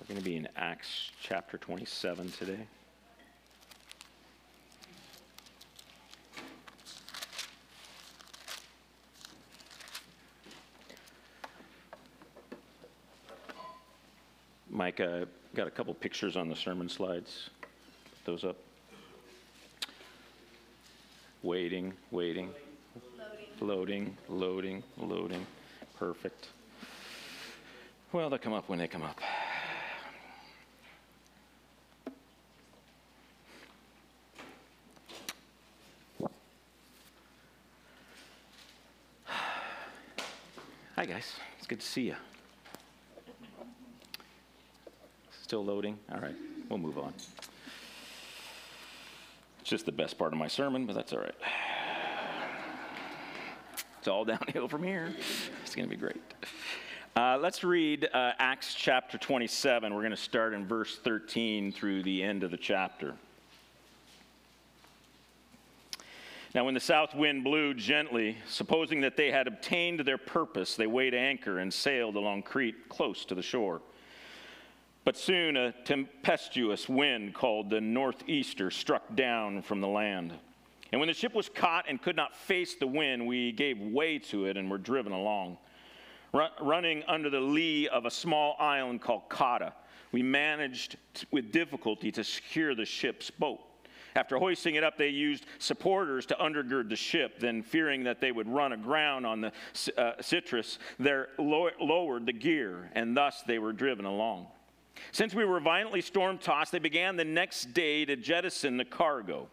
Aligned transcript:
We're 0.00 0.14
going 0.14 0.18
to 0.18 0.24
be 0.24 0.36
in 0.36 0.48
Acts 0.56 1.10
chapter 1.20 1.58
27 1.58 2.32
today. 2.32 2.58
Mike, 14.70 15.00
uh, 15.00 15.26
got 15.54 15.66
a 15.66 15.70
couple 15.70 15.92
pictures 15.92 16.34
on 16.34 16.48
the 16.48 16.56
sermon 16.56 16.88
slides. 16.88 17.50
Put 17.60 18.24
those 18.24 18.44
up. 18.44 18.56
Waiting, 21.42 21.92
waiting. 22.10 22.48
Loading, 23.60 24.16
loading, 24.30 24.82
loading. 24.96 25.46
Perfect. 25.98 26.48
Well, 28.12 28.30
they'll 28.30 28.38
come 28.38 28.54
up 28.54 28.70
when 28.70 28.78
they 28.78 28.88
come 28.88 29.02
up. 29.02 29.20
Guys. 41.10 41.34
It's 41.58 41.66
good 41.66 41.80
to 41.80 41.86
see 41.86 42.02
you. 42.02 42.14
Still 45.42 45.64
loading? 45.64 45.98
All 46.12 46.20
right, 46.20 46.36
we'll 46.68 46.78
move 46.78 46.98
on. 46.98 47.12
It's 49.60 49.68
just 49.68 49.86
the 49.86 49.92
best 49.92 50.16
part 50.16 50.32
of 50.32 50.38
my 50.38 50.46
sermon, 50.46 50.86
but 50.86 50.94
that's 50.94 51.12
all 51.12 51.18
right. 51.18 51.34
It's 53.98 54.06
all 54.06 54.24
downhill 54.26 54.68
from 54.68 54.84
here. 54.84 55.12
It's 55.64 55.74
going 55.74 55.88
to 55.88 55.90
be 55.90 56.00
great. 56.00 56.22
Uh, 57.16 57.38
let's 57.40 57.64
read 57.64 58.08
uh, 58.14 58.34
Acts 58.38 58.72
chapter 58.74 59.18
27. 59.18 59.92
We're 59.92 60.02
going 60.02 60.12
to 60.12 60.16
start 60.16 60.54
in 60.54 60.64
verse 60.64 61.00
13 61.02 61.72
through 61.72 62.04
the 62.04 62.22
end 62.22 62.44
of 62.44 62.52
the 62.52 62.56
chapter. 62.56 63.16
Now, 66.52 66.64
when 66.64 66.74
the 66.74 66.80
south 66.80 67.14
wind 67.14 67.44
blew 67.44 67.74
gently, 67.74 68.36
supposing 68.48 69.02
that 69.02 69.16
they 69.16 69.30
had 69.30 69.46
obtained 69.46 70.00
their 70.00 70.18
purpose, 70.18 70.74
they 70.74 70.88
weighed 70.88 71.14
anchor 71.14 71.60
and 71.60 71.72
sailed 71.72 72.16
along 72.16 72.42
Crete 72.42 72.88
close 72.88 73.24
to 73.26 73.36
the 73.36 73.42
shore. 73.42 73.80
But 75.04 75.16
soon 75.16 75.56
a 75.56 75.72
tempestuous 75.84 76.88
wind 76.88 77.34
called 77.34 77.70
the 77.70 77.80
northeaster 77.80 78.72
struck 78.72 79.14
down 79.14 79.62
from 79.62 79.80
the 79.80 79.88
land. 79.88 80.32
And 80.90 81.00
when 81.00 81.06
the 81.06 81.14
ship 81.14 81.34
was 81.34 81.48
caught 81.48 81.84
and 81.88 82.02
could 82.02 82.16
not 82.16 82.36
face 82.36 82.74
the 82.74 82.86
wind, 82.86 83.24
we 83.24 83.52
gave 83.52 83.78
way 83.78 84.18
to 84.18 84.46
it 84.46 84.56
and 84.56 84.68
were 84.68 84.78
driven 84.78 85.12
along. 85.12 85.56
Run, 86.32 86.50
running 86.60 87.04
under 87.06 87.30
the 87.30 87.40
lee 87.40 87.86
of 87.88 88.06
a 88.06 88.10
small 88.10 88.56
island 88.58 89.00
called 89.00 89.28
Cauda, 89.28 89.72
we 90.10 90.22
managed 90.22 90.96
to, 91.14 91.26
with 91.30 91.52
difficulty 91.52 92.10
to 92.10 92.24
secure 92.24 92.74
the 92.74 92.84
ship's 92.84 93.30
boat. 93.30 93.60
After 94.16 94.38
hoisting 94.38 94.74
it 94.74 94.84
up, 94.84 94.96
they 94.96 95.08
used 95.08 95.46
supporters 95.58 96.26
to 96.26 96.34
undergird 96.34 96.88
the 96.88 96.96
ship. 96.96 97.38
Then, 97.38 97.62
fearing 97.62 98.04
that 98.04 98.20
they 98.20 98.32
would 98.32 98.48
run 98.48 98.72
aground 98.72 99.26
on 99.26 99.40
the 99.40 99.52
uh, 99.96 100.12
Syrtis, 100.20 100.78
they 100.98 101.22
lowered 101.38 102.26
the 102.26 102.32
gear, 102.32 102.90
and 102.94 103.16
thus 103.16 103.42
they 103.42 103.58
were 103.58 103.72
driven 103.72 104.04
along. 104.04 104.46
Since 105.12 105.34
we 105.34 105.44
were 105.44 105.60
violently 105.60 106.00
storm 106.00 106.38
tossed, 106.38 106.72
they 106.72 106.78
began 106.78 107.16
the 107.16 107.24
next 107.24 107.72
day 107.72 108.04
to 108.04 108.16
jettison 108.16 108.76
the 108.76 108.84
cargo. 108.84 109.48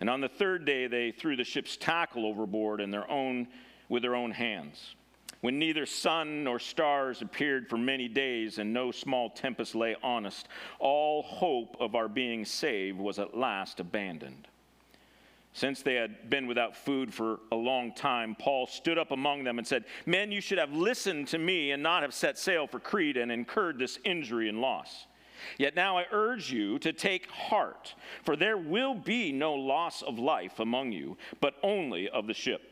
And 0.00 0.10
on 0.10 0.20
the 0.20 0.28
third 0.28 0.64
day, 0.64 0.88
they 0.88 1.12
threw 1.12 1.36
the 1.36 1.44
ship's 1.44 1.76
tackle 1.76 2.26
overboard 2.26 2.80
in 2.80 2.90
their 2.90 3.08
own, 3.10 3.46
with 3.88 4.02
their 4.02 4.16
own 4.16 4.32
hands. 4.32 4.96
When 5.42 5.58
neither 5.58 5.86
sun 5.86 6.44
nor 6.44 6.60
stars 6.60 7.20
appeared 7.20 7.68
for 7.68 7.76
many 7.76 8.06
days 8.06 8.58
and 8.58 8.72
no 8.72 8.92
small 8.92 9.28
tempest 9.28 9.74
lay 9.74 9.96
on 10.00 10.24
us, 10.24 10.44
all 10.78 11.22
hope 11.22 11.76
of 11.80 11.96
our 11.96 12.06
being 12.06 12.44
saved 12.44 12.98
was 12.98 13.18
at 13.18 13.36
last 13.36 13.80
abandoned. 13.80 14.46
Since 15.52 15.82
they 15.82 15.96
had 15.96 16.30
been 16.30 16.46
without 16.46 16.76
food 16.76 17.12
for 17.12 17.40
a 17.50 17.56
long 17.56 17.92
time, 17.92 18.36
Paul 18.38 18.68
stood 18.68 18.98
up 18.98 19.10
among 19.10 19.42
them 19.42 19.58
and 19.58 19.66
said, 19.66 19.84
Men, 20.06 20.30
you 20.30 20.40
should 20.40 20.58
have 20.58 20.72
listened 20.72 21.26
to 21.28 21.38
me 21.38 21.72
and 21.72 21.82
not 21.82 22.02
have 22.02 22.14
set 22.14 22.38
sail 22.38 22.68
for 22.68 22.78
Crete 22.78 23.16
and 23.16 23.32
incurred 23.32 23.80
this 23.80 23.98
injury 24.04 24.48
and 24.48 24.60
loss. 24.60 25.06
Yet 25.58 25.74
now 25.74 25.98
I 25.98 26.06
urge 26.12 26.52
you 26.52 26.78
to 26.78 26.92
take 26.92 27.28
heart, 27.28 27.96
for 28.22 28.36
there 28.36 28.56
will 28.56 28.94
be 28.94 29.32
no 29.32 29.54
loss 29.54 30.02
of 30.02 30.20
life 30.20 30.60
among 30.60 30.92
you, 30.92 31.16
but 31.40 31.56
only 31.64 32.08
of 32.08 32.28
the 32.28 32.34
ship. 32.34 32.71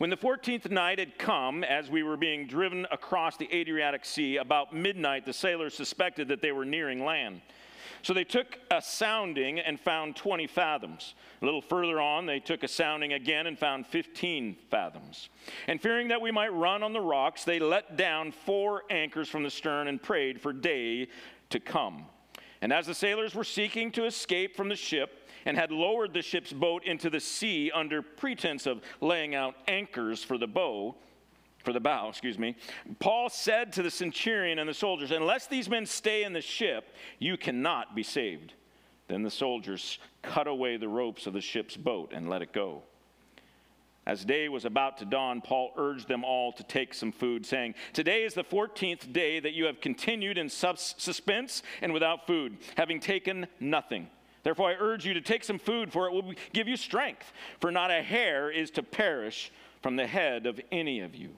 When 0.00 0.08
the 0.08 0.16
14th 0.16 0.70
night 0.70 0.98
had 0.98 1.18
come, 1.18 1.62
as 1.62 1.90
we 1.90 2.02
were 2.02 2.16
being 2.16 2.46
driven 2.46 2.86
across 2.90 3.36
the 3.36 3.54
Adriatic 3.54 4.06
Sea, 4.06 4.38
about 4.38 4.74
midnight 4.74 5.26
the 5.26 5.32
sailors 5.34 5.74
suspected 5.74 6.26
that 6.28 6.40
they 6.40 6.52
were 6.52 6.64
nearing 6.64 7.04
land. 7.04 7.42
So 8.00 8.14
they 8.14 8.24
took 8.24 8.58
a 8.70 8.80
sounding 8.80 9.60
and 9.60 9.78
found 9.78 10.16
20 10.16 10.46
fathoms. 10.46 11.12
A 11.42 11.44
little 11.44 11.60
further 11.60 12.00
on, 12.00 12.24
they 12.24 12.40
took 12.40 12.62
a 12.62 12.68
sounding 12.68 13.12
again 13.12 13.46
and 13.46 13.58
found 13.58 13.86
15 13.88 14.56
fathoms. 14.70 15.28
And 15.66 15.78
fearing 15.78 16.08
that 16.08 16.22
we 16.22 16.30
might 16.30 16.54
run 16.54 16.82
on 16.82 16.94
the 16.94 17.00
rocks, 17.02 17.44
they 17.44 17.58
let 17.58 17.98
down 17.98 18.32
four 18.32 18.84
anchors 18.88 19.28
from 19.28 19.42
the 19.42 19.50
stern 19.50 19.86
and 19.86 20.02
prayed 20.02 20.40
for 20.40 20.54
day 20.54 21.08
to 21.50 21.60
come. 21.60 22.06
And 22.62 22.72
as 22.72 22.86
the 22.86 22.94
sailors 22.94 23.34
were 23.34 23.44
seeking 23.44 23.92
to 23.92 24.06
escape 24.06 24.56
from 24.56 24.70
the 24.70 24.76
ship, 24.76 25.19
and 25.44 25.56
had 25.56 25.70
lowered 25.70 26.12
the 26.12 26.22
ship's 26.22 26.52
boat 26.52 26.84
into 26.84 27.10
the 27.10 27.20
sea 27.20 27.70
under 27.72 28.02
pretense 28.02 28.66
of 28.66 28.80
laying 29.00 29.34
out 29.34 29.54
anchors 29.68 30.22
for 30.22 30.38
the 30.38 30.46
bow, 30.46 30.94
for 31.64 31.72
the 31.72 31.80
bow, 31.80 32.08
excuse 32.08 32.38
me. 32.38 32.56
Paul 32.98 33.28
said 33.28 33.72
to 33.74 33.82
the 33.82 33.90
centurion 33.90 34.58
and 34.58 34.68
the 34.68 34.74
soldiers, 34.74 35.10
Unless 35.10 35.46
these 35.46 35.68
men 35.68 35.86
stay 35.86 36.24
in 36.24 36.32
the 36.32 36.40
ship, 36.40 36.94
you 37.18 37.36
cannot 37.36 37.94
be 37.94 38.02
saved. 38.02 38.54
Then 39.08 39.22
the 39.22 39.30
soldiers 39.30 39.98
cut 40.22 40.46
away 40.46 40.76
the 40.76 40.88
ropes 40.88 41.26
of 41.26 41.32
the 41.32 41.40
ship's 41.40 41.76
boat 41.76 42.12
and 42.14 42.28
let 42.28 42.42
it 42.42 42.52
go. 42.52 42.82
As 44.06 44.24
day 44.24 44.48
was 44.48 44.64
about 44.64 44.98
to 44.98 45.04
dawn, 45.04 45.40
Paul 45.40 45.72
urged 45.76 46.08
them 46.08 46.24
all 46.24 46.52
to 46.52 46.62
take 46.64 46.94
some 46.94 47.12
food, 47.12 47.44
saying, 47.44 47.74
Today 47.92 48.24
is 48.24 48.34
the 48.34 48.44
14th 48.44 49.12
day 49.12 49.40
that 49.40 49.52
you 49.52 49.66
have 49.66 49.80
continued 49.80 50.38
in 50.38 50.48
suspense 50.48 51.62
and 51.82 51.92
without 51.92 52.26
food, 52.26 52.56
having 52.76 52.98
taken 52.98 53.46
nothing. 53.60 54.08
Therefore, 54.42 54.70
I 54.70 54.76
urge 54.78 55.04
you 55.04 55.14
to 55.14 55.20
take 55.20 55.44
some 55.44 55.58
food, 55.58 55.92
for 55.92 56.06
it 56.06 56.12
will 56.12 56.32
give 56.52 56.66
you 56.66 56.76
strength. 56.76 57.32
For 57.60 57.70
not 57.70 57.90
a 57.90 58.02
hair 58.02 58.50
is 58.50 58.70
to 58.72 58.82
perish 58.82 59.52
from 59.82 59.96
the 59.96 60.06
head 60.06 60.46
of 60.46 60.60
any 60.72 61.00
of 61.00 61.14
you. 61.14 61.30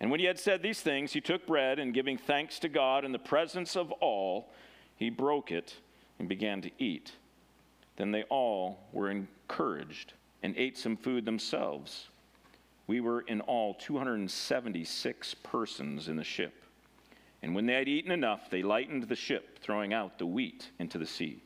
And 0.00 0.10
when 0.10 0.18
he 0.18 0.26
had 0.26 0.38
said 0.38 0.62
these 0.62 0.80
things, 0.80 1.12
he 1.12 1.20
took 1.20 1.46
bread, 1.46 1.78
and 1.78 1.94
giving 1.94 2.18
thanks 2.18 2.58
to 2.60 2.68
God 2.68 3.04
in 3.04 3.12
the 3.12 3.18
presence 3.18 3.76
of 3.76 3.92
all, 3.92 4.50
he 4.96 5.10
broke 5.10 5.52
it 5.52 5.76
and 6.18 6.28
began 6.28 6.60
to 6.62 6.70
eat. 6.78 7.12
Then 7.96 8.10
they 8.10 8.24
all 8.24 8.80
were 8.92 9.10
encouraged 9.10 10.14
and 10.42 10.56
ate 10.56 10.76
some 10.76 10.96
food 10.96 11.24
themselves. 11.24 12.08
We 12.88 13.00
were 13.00 13.20
in 13.22 13.40
all 13.42 13.74
276 13.74 15.34
persons 15.42 16.08
in 16.08 16.16
the 16.16 16.24
ship. 16.24 16.54
And 17.42 17.54
when 17.54 17.66
they 17.66 17.74
had 17.74 17.88
eaten 17.88 18.10
enough, 18.10 18.50
they 18.50 18.62
lightened 18.62 19.04
the 19.04 19.16
ship, 19.16 19.58
throwing 19.60 19.92
out 19.92 20.18
the 20.18 20.26
wheat 20.26 20.70
into 20.78 20.98
the 20.98 21.06
sea. 21.06 21.42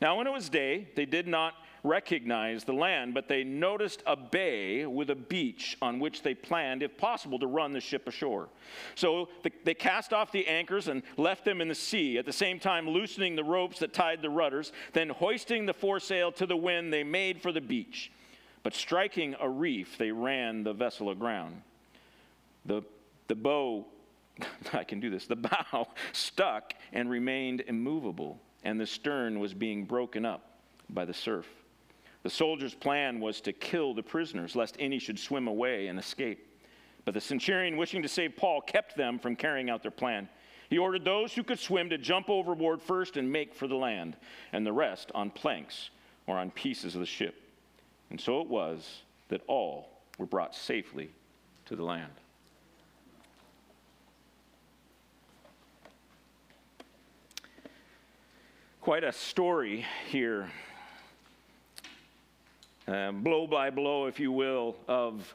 Now, 0.00 0.16
when 0.16 0.26
it 0.26 0.32
was 0.32 0.48
day, 0.48 0.88
they 0.94 1.06
did 1.06 1.26
not 1.26 1.54
recognize 1.86 2.64
the 2.64 2.72
land, 2.72 3.14
but 3.14 3.28
they 3.28 3.44
noticed 3.44 4.02
a 4.06 4.16
bay 4.16 4.86
with 4.86 5.10
a 5.10 5.14
beach 5.14 5.76
on 5.80 5.98
which 5.98 6.22
they 6.22 6.34
planned, 6.34 6.82
if 6.82 6.96
possible, 6.98 7.38
to 7.38 7.46
run 7.46 7.72
the 7.72 7.80
ship 7.80 8.06
ashore. 8.08 8.48
So 8.94 9.28
they 9.64 9.74
cast 9.74 10.12
off 10.12 10.32
the 10.32 10.46
anchors 10.46 10.88
and 10.88 11.02
left 11.16 11.44
them 11.44 11.60
in 11.60 11.68
the 11.68 11.74
sea, 11.74 12.18
at 12.18 12.26
the 12.26 12.32
same 12.32 12.58
time 12.58 12.88
loosening 12.88 13.36
the 13.36 13.44
ropes 13.44 13.78
that 13.78 13.92
tied 13.92 14.22
the 14.22 14.30
rudders. 14.30 14.72
Then, 14.92 15.08
hoisting 15.08 15.66
the 15.66 15.74
foresail 15.74 16.32
to 16.32 16.46
the 16.46 16.56
wind, 16.56 16.92
they 16.92 17.04
made 17.04 17.40
for 17.40 17.52
the 17.52 17.60
beach. 17.60 18.10
But 18.62 18.74
striking 18.74 19.36
a 19.40 19.48
reef, 19.48 19.96
they 19.96 20.10
ran 20.10 20.64
the 20.64 20.72
vessel 20.72 21.10
aground. 21.10 21.62
The, 22.64 22.82
the 23.28 23.36
bow, 23.36 23.86
I 24.72 24.82
can 24.82 24.98
do 24.98 25.08
this, 25.08 25.26
the 25.26 25.36
bow 25.36 25.88
stuck 26.12 26.74
and 26.92 27.08
remained 27.08 27.62
immovable 27.68 28.40
and 28.66 28.80
the 28.80 28.86
stern 28.86 29.38
was 29.38 29.54
being 29.54 29.84
broken 29.84 30.26
up 30.26 30.58
by 30.90 31.04
the 31.04 31.14
surf. 31.14 31.46
The 32.24 32.30
soldiers' 32.30 32.74
plan 32.74 33.20
was 33.20 33.40
to 33.42 33.52
kill 33.52 33.94
the 33.94 34.02
prisoners, 34.02 34.56
lest 34.56 34.74
any 34.80 34.98
should 34.98 35.20
swim 35.20 35.46
away 35.46 35.86
and 35.86 36.00
escape. 36.00 36.44
But 37.04 37.14
the 37.14 37.20
centurion, 37.20 37.76
wishing 37.76 38.02
to 38.02 38.08
save 38.08 38.36
Paul, 38.36 38.60
kept 38.60 38.96
them 38.96 39.20
from 39.20 39.36
carrying 39.36 39.70
out 39.70 39.82
their 39.82 39.92
plan. 39.92 40.28
He 40.68 40.78
ordered 40.78 41.04
those 41.04 41.32
who 41.32 41.44
could 41.44 41.60
swim 41.60 41.88
to 41.90 41.96
jump 41.96 42.28
overboard 42.28 42.82
first 42.82 43.16
and 43.16 43.30
make 43.30 43.54
for 43.54 43.68
the 43.68 43.76
land, 43.76 44.16
and 44.52 44.66
the 44.66 44.72
rest 44.72 45.12
on 45.14 45.30
planks 45.30 45.90
or 46.26 46.36
on 46.36 46.50
pieces 46.50 46.96
of 46.96 47.00
the 47.00 47.06
ship. 47.06 47.40
And 48.10 48.20
so 48.20 48.40
it 48.40 48.48
was 48.48 49.02
that 49.28 49.42
all 49.46 49.90
were 50.18 50.26
brought 50.26 50.56
safely 50.56 51.12
to 51.66 51.76
the 51.76 51.84
land. 51.84 52.10
Quite 58.86 59.02
a 59.02 59.10
story 59.10 59.84
here, 60.06 60.48
um, 62.86 63.24
blow 63.24 63.48
by 63.48 63.68
blow, 63.68 64.06
if 64.06 64.20
you 64.20 64.30
will, 64.30 64.76
of 64.86 65.34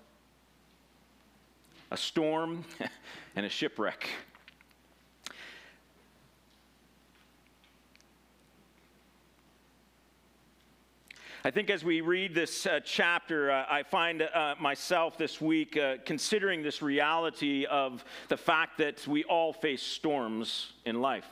a 1.92 1.98
storm 1.98 2.64
and 3.36 3.46
a 3.46 3.50
shipwreck. 3.50 4.08
I 11.44 11.52
think 11.52 11.70
as 11.70 11.84
we 11.84 12.00
read 12.00 12.34
this 12.34 12.66
uh, 12.66 12.80
chapter, 12.86 13.52
uh, 13.52 13.66
I 13.70 13.84
find 13.84 14.22
uh, 14.22 14.56
myself 14.62 15.18
this 15.18 15.42
week 15.42 15.76
uh, 15.76 15.98
considering 16.06 16.64
this 16.64 16.82
reality 16.82 17.66
of 17.66 18.06
the 18.30 18.38
fact 18.38 18.78
that 18.78 19.06
we 19.06 19.26
all 19.26 19.52
face 19.52 19.84
storms 19.84 20.72
in 20.86 21.02
life. 21.02 21.28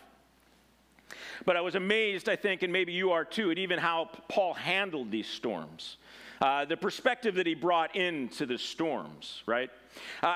But 1.45 1.57
I 1.57 1.61
was 1.61 1.75
amazed, 1.75 2.29
I 2.29 2.35
think, 2.35 2.63
and 2.63 2.71
maybe 2.71 2.93
you 2.93 3.11
are 3.11 3.25
too, 3.25 3.51
at 3.51 3.57
even 3.57 3.79
how 3.79 4.09
Paul 4.27 4.53
handled 4.53 5.11
these 5.11 5.27
storms. 5.27 5.97
Uh, 6.41 6.63
the 6.63 6.77
perspective 6.77 7.35
that 7.35 7.45
he 7.45 7.53
brought 7.53 7.95
into 7.97 8.45
the 8.45 8.57
storms, 8.57 9.43
right? 9.45 9.69
Uh, 10.23 10.35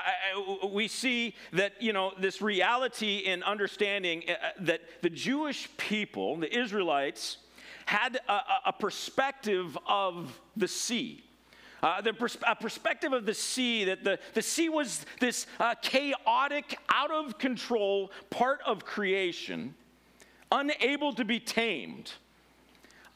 we 0.68 0.86
see 0.86 1.34
that, 1.52 1.80
you 1.80 1.94
know, 1.94 2.12
this 2.18 2.42
reality 2.42 3.18
in 3.18 3.42
understanding 3.42 4.22
that 4.60 4.82
the 5.00 5.08
Jewish 5.08 5.68
people, 5.78 6.36
the 6.36 6.54
Israelites, 6.54 7.38
had 7.86 8.20
a, 8.28 8.40
a 8.66 8.72
perspective 8.72 9.78
of 9.86 10.38
the 10.56 10.68
sea. 10.68 11.24
Uh, 11.82 12.00
the 12.00 12.12
pers- 12.12 12.38
a 12.46 12.56
perspective 12.56 13.12
of 13.12 13.26
the 13.26 13.34
sea, 13.34 13.84
that 13.84 14.04
the, 14.04 14.18
the 14.32 14.40
sea 14.42 14.68
was 14.70 15.04
this 15.20 15.46
uh, 15.60 15.74
chaotic, 15.82 16.78
out 16.88 17.10
of 17.10 17.38
control 17.38 18.10
part 18.30 18.60
of 18.66 18.84
creation, 18.84 19.74
unable 20.50 21.12
to 21.14 21.24
be 21.24 21.40
tamed. 21.40 22.12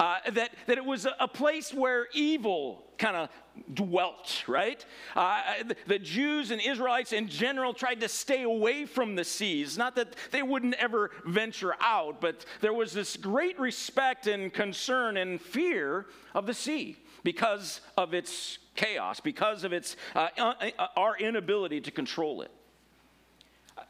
Uh, 0.00 0.18
that, 0.30 0.52
that 0.66 0.78
it 0.78 0.84
was 0.84 1.08
a, 1.18 1.26
place 1.26 1.74
where 1.74 2.06
evil 2.12 2.84
kind 2.98 3.16
of 3.16 3.28
dwelt, 3.74 4.44
right? 4.46 4.86
Uh, 5.16 5.42
the 5.88 5.98
Jews 5.98 6.52
and 6.52 6.60
Israelites 6.60 7.12
in 7.12 7.26
general 7.26 7.74
tried 7.74 8.00
to 8.02 8.08
stay 8.08 8.44
away 8.44 8.84
from 8.84 9.16
the 9.16 9.24
seas. 9.24 9.76
Not 9.76 9.96
that 9.96 10.14
they 10.30 10.44
wouldn't 10.44 10.74
ever 10.74 11.10
venture 11.26 11.74
out, 11.80 12.20
but 12.20 12.44
there 12.60 12.72
was 12.72 12.92
this 12.92 13.16
great 13.16 13.58
respect 13.58 14.28
and 14.28 14.54
concern 14.54 15.16
and 15.16 15.40
fear 15.40 16.06
of 16.32 16.46
the 16.46 16.54
sea 16.54 16.96
because 17.24 17.80
of 17.96 18.14
its 18.14 18.58
chaos, 18.76 19.18
because 19.18 19.64
of 19.64 19.72
its, 19.72 19.96
uh, 20.14 20.28
uh, 20.38 20.70
our 20.96 21.16
inability 21.16 21.80
to 21.80 21.90
control 21.90 22.42
it. 22.42 22.52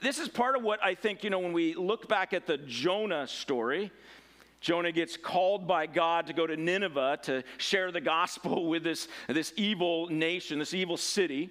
This 0.01 0.19
is 0.19 0.29
part 0.29 0.57
of 0.57 0.63
what 0.63 0.83
I 0.83 0.95
think, 0.95 1.25
you 1.25 1.31
know, 1.31 1.41
when 1.41 1.53
we 1.53 1.75
look 1.75 2.09
back 2.09 2.33
at 2.33 2.47
the 2.47 2.59
Jonah 2.59 3.27
story, 3.27 3.91
Jonah 4.61 4.93
gets 4.93 5.17
called 5.17 5.67
by 5.67 5.87
God 5.87 6.27
to 6.29 6.33
go 6.33 6.47
to 6.47 6.57
Nineveh 6.57 7.19
to 7.23 7.43
share 7.59 7.91
the 7.91 8.01
gospel 8.01 8.67
with 8.69 8.85
this, 8.85 9.09
this 9.29 9.53
evil 9.57 10.09
nation, 10.09 10.59
this 10.59 10.75
evil 10.75 10.97
city. 10.97 11.51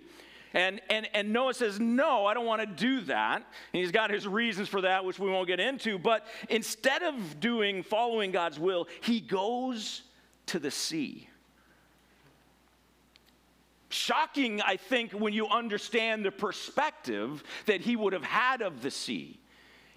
And, 0.54 0.82
and, 0.90 1.08
and 1.14 1.34
Noah 1.34 1.54
says, 1.54 1.80
No, 1.80 2.26
I 2.26 2.34
don't 2.34 2.46
want 2.46 2.62
to 2.62 2.68
do 2.68 3.02
that. 3.02 3.36
And 3.74 3.82
he's 3.82 3.92
got 3.92 4.10
his 4.10 4.28
reasons 4.28 4.70
for 4.70 4.82
that, 4.82 5.04
which 5.04 5.20
we 5.20 5.30
won't 5.30 5.48
get 5.48 5.60
into. 5.60 6.00
But 6.00 6.26
instead 6.50 7.04
of 7.04 7.40
doing, 7.40 7.84
following 7.84 8.32
God's 8.32 8.60
will, 8.60 8.88
he 9.02 9.20
goes 9.20 10.04
to 10.48 10.60
the 10.60 10.72
sea. 10.72 11.30
Shocking, 13.90 14.62
I 14.62 14.76
think, 14.76 15.14
when 15.14 15.34
you 15.34 15.48
understand 15.48 16.26
the 16.26 16.32
perspective 16.32 17.44
that 17.68 17.82
he 17.82 17.96
would 17.96 18.14
have 18.14 18.24
had 18.24 18.62
of 18.62 18.82
the 18.82 18.92
sea. 18.92 19.40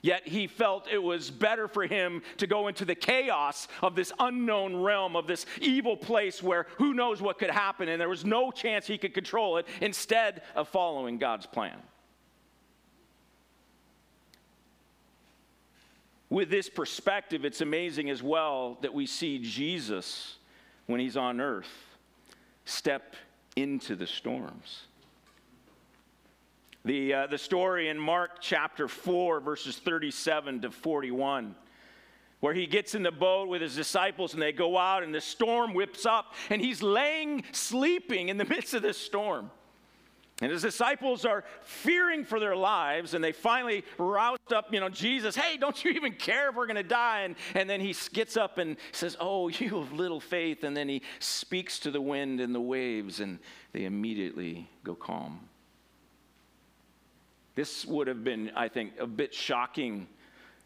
Yet 0.02 0.26
he 0.26 0.46
felt 0.46 0.88
it 0.88 1.02
was 1.02 1.30
better 1.30 1.68
for 1.68 1.86
him 1.86 2.22
to 2.38 2.46
go 2.46 2.68
into 2.68 2.84
the 2.84 2.94
chaos 2.94 3.68
of 3.82 3.94
this 3.94 4.12
unknown 4.18 4.76
realm, 4.76 5.14
of 5.14 5.26
this 5.26 5.44
evil 5.60 5.96
place 5.96 6.42
where 6.42 6.66
who 6.78 6.94
knows 6.94 7.20
what 7.20 7.38
could 7.38 7.50
happen, 7.50 7.88
and 7.88 8.00
there 8.00 8.08
was 8.08 8.24
no 8.24 8.50
chance 8.50 8.86
he 8.86 8.96
could 8.96 9.12
control 9.12 9.58
it, 9.58 9.66
instead 9.80 10.42
of 10.54 10.68
following 10.68 11.18
God's 11.18 11.46
plan. 11.46 11.76
With 16.30 16.48
this 16.48 16.70
perspective, 16.70 17.44
it's 17.44 17.60
amazing 17.60 18.08
as 18.08 18.22
well 18.22 18.78
that 18.82 18.94
we 18.94 19.04
see 19.04 19.38
Jesus, 19.38 20.36
when 20.86 21.00
he's 21.00 21.16
on 21.16 21.40
earth, 21.40 21.68
step 22.64 23.16
into 23.62 23.96
the 23.96 24.06
storms. 24.06 24.82
The, 26.84 27.12
uh, 27.12 27.26
the 27.26 27.38
story 27.38 27.88
in 27.88 27.98
Mark 27.98 28.40
chapter 28.40 28.88
4, 28.88 29.40
verses 29.40 29.76
37 29.76 30.62
to 30.62 30.70
41, 30.70 31.54
where 32.40 32.54
he 32.54 32.66
gets 32.66 32.94
in 32.94 33.02
the 33.02 33.12
boat 33.12 33.48
with 33.48 33.60
his 33.60 33.76
disciples 33.76 34.32
and 34.32 34.42
they 34.42 34.52
go 34.52 34.78
out 34.78 35.02
and 35.02 35.14
the 35.14 35.20
storm 35.20 35.74
whips 35.74 36.06
up 36.06 36.34
and 36.48 36.62
he's 36.62 36.82
laying 36.82 37.44
sleeping 37.52 38.30
in 38.30 38.38
the 38.38 38.44
midst 38.48 38.72
of 38.72 38.82
this 38.82 38.96
storm. 38.96 39.50
And 40.42 40.50
his 40.50 40.62
disciples 40.62 41.26
are 41.26 41.44
fearing 41.62 42.24
for 42.24 42.40
their 42.40 42.56
lives, 42.56 43.12
and 43.12 43.22
they 43.22 43.32
finally 43.32 43.84
roused 43.98 44.54
up, 44.54 44.72
you 44.72 44.80
know, 44.80 44.88
Jesus, 44.88 45.36
hey, 45.36 45.58
don't 45.58 45.84
you 45.84 45.90
even 45.90 46.14
care 46.14 46.48
if 46.48 46.56
we're 46.56 46.66
going 46.66 46.76
to 46.76 46.82
die? 46.82 47.22
And, 47.22 47.36
and 47.54 47.68
then 47.68 47.80
he 47.80 47.94
gets 48.14 48.38
up 48.38 48.56
and 48.56 48.76
says, 48.92 49.18
Oh, 49.20 49.48
you 49.48 49.80
have 49.80 49.92
little 49.92 50.20
faith. 50.20 50.64
And 50.64 50.74
then 50.74 50.88
he 50.88 51.02
speaks 51.18 51.78
to 51.80 51.90
the 51.90 52.00
wind 52.00 52.40
and 52.40 52.54
the 52.54 52.60
waves, 52.60 53.20
and 53.20 53.38
they 53.72 53.84
immediately 53.84 54.68
go 54.82 54.94
calm. 54.94 55.40
This 57.54 57.84
would 57.84 58.06
have 58.06 58.24
been, 58.24 58.50
I 58.56 58.68
think, 58.68 58.94
a 58.98 59.06
bit 59.06 59.34
shocking. 59.34 60.08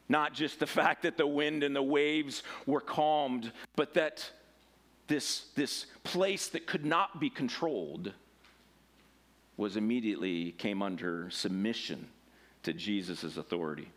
Not 0.09 0.35
just 0.35 0.61
the 0.61 0.67
fact 0.69 1.03
that 1.03 1.17
the 1.17 1.27
wind 1.27 1.65
and 1.65 1.75
the 1.75 1.83
waves 1.83 2.45
were 2.65 2.81
calmed, 2.81 3.51
but 3.75 3.95
that 3.95 4.31
this, 5.09 5.47
this 5.57 5.87
place 6.05 6.47
that 6.49 6.69
could 6.69 6.85
not 6.85 7.19
be 7.19 7.29
controlled 7.29 8.13
was 9.57 9.77
immediately 9.77 10.53
came 10.53 10.83
under 10.83 11.31
submission 11.31 12.09
to 12.63 12.73
Jesus' 12.73 13.37
authority. 13.37 13.89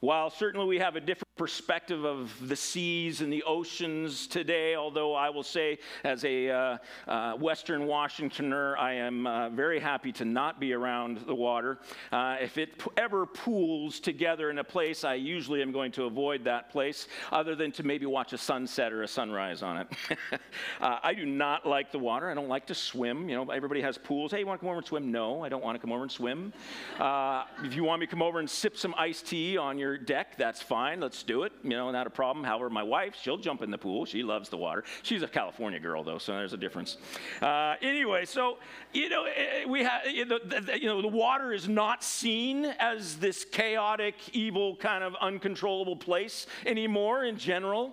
While 0.00 0.30
certainly 0.30 0.66
we 0.66 0.78
have 0.78 0.96
a 0.96 1.00
different 1.00 1.31
perspective 1.36 2.04
of 2.04 2.30
the 2.48 2.54
seas 2.54 3.22
and 3.22 3.32
the 3.32 3.42
oceans 3.44 4.26
today, 4.26 4.74
although 4.74 5.14
I 5.14 5.30
will 5.30 5.42
say, 5.42 5.78
as 6.04 6.24
a 6.24 6.50
uh, 6.50 6.78
uh, 7.08 7.34
Western 7.34 7.82
Washingtoner, 7.82 8.76
I 8.78 8.94
am 8.94 9.26
uh, 9.26 9.48
very 9.48 9.80
happy 9.80 10.12
to 10.12 10.26
not 10.26 10.60
be 10.60 10.74
around 10.74 11.18
the 11.26 11.34
water. 11.34 11.78
Uh, 12.12 12.36
if 12.40 12.58
it 12.58 12.78
p- 12.78 12.90
ever 12.98 13.24
pools 13.24 13.98
together 13.98 14.50
in 14.50 14.58
a 14.58 14.64
place, 14.64 15.04
I 15.04 15.14
usually 15.14 15.62
am 15.62 15.72
going 15.72 15.90
to 15.92 16.04
avoid 16.04 16.44
that 16.44 16.70
place, 16.70 17.08
other 17.30 17.54
than 17.54 17.72
to 17.72 17.82
maybe 17.82 18.04
watch 18.04 18.34
a 18.34 18.38
sunset 18.38 18.92
or 18.92 19.02
a 19.02 19.08
sunrise 19.08 19.62
on 19.62 19.78
it. 19.78 19.88
Uh, 20.80 20.98
I 21.02 21.14
do 21.14 21.24
not 21.24 21.64
like 21.64 21.92
the 21.92 21.98
water. 21.98 22.30
I 22.30 22.34
don't 22.34 22.48
like 22.48 22.66
to 22.66 22.74
swim. 22.74 23.28
You 23.28 23.36
know, 23.36 23.50
everybody 23.50 23.80
has 23.82 23.98
pools. 23.98 24.32
Hey, 24.32 24.40
you 24.40 24.46
want 24.46 24.60
to 24.60 24.64
come 24.64 24.70
over 24.70 24.78
and 24.78 24.86
swim? 24.86 25.12
No, 25.12 25.44
I 25.44 25.48
don't 25.48 25.62
want 25.62 25.76
to 25.76 25.80
come 25.80 25.92
over 25.92 26.02
and 26.02 26.10
swim. 26.10 26.52
Uh, 26.98 27.44
if 27.62 27.74
you 27.74 27.84
want 27.84 28.00
me 28.00 28.06
to 28.06 28.10
come 28.10 28.22
over 28.22 28.40
and 28.40 28.50
sip 28.50 28.76
some 28.76 28.94
iced 28.98 29.26
tea 29.26 29.56
on 29.56 29.78
your 29.78 29.96
deck, 29.96 30.36
that's 30.36 30.60
fine. 30.60 31.00
Let's 31.00 31.21
do 31.22 31.44
it, 31.44 31.52
you 31.62 31.70
know, 31.70 31.90
not 31.90 32.06
a 32.06 32.10
problem. 32.10 32.44
However, 32.44 32.70
my 32.70 32.82
wife, 32.82 33.16
she'll 33.20 33.38
jump 33.38 33.62
in 33.62 33.70
the 33.70 33.78
pool. 33.78 34.04
She 34.04 34.22
loves 34.22 34.48
the 34.48 34.56
water. 34.56 34.84
She's 35.02 35.22
a 35.22 35.28
California 35.28 35.78
girl, 35.78 36.02
though, 36.02 36.18
so 36.18 36.32
there's 36.32 36.52
a 36.52 36.56
difference. 36.56 36.96
Uh, 37.40 37.74
anyway, 37.82 38.24
so, 38.24 38.58
you 38.92 39.08
know, 39.08 39.24
eh, 39.24 39.30
eh, 39.36 39.64
we 39.66 39.82
have, 39.82 40.06
you 40.06 40.24
know, 40.24 40.38
the, 40.38 40.78
you 40.80 40.86
know, 40.86 41.02
the 41.02 41.08
water 41.08 41.52
is 41.52 41.68
not 41.68 42.02
seen 42.04 42.66
as 42.78 43.16
this 43.16 43.44
chaotic, 43.44 44.14
evil, 44.32 44.76
kind 44.76 45.04
of 45.04 45.14
uncontrollable 45.20 45.96
place 45.96 46.46
anymore 46.66 47.24
in 47.24 47.36
general. 47.36 47.92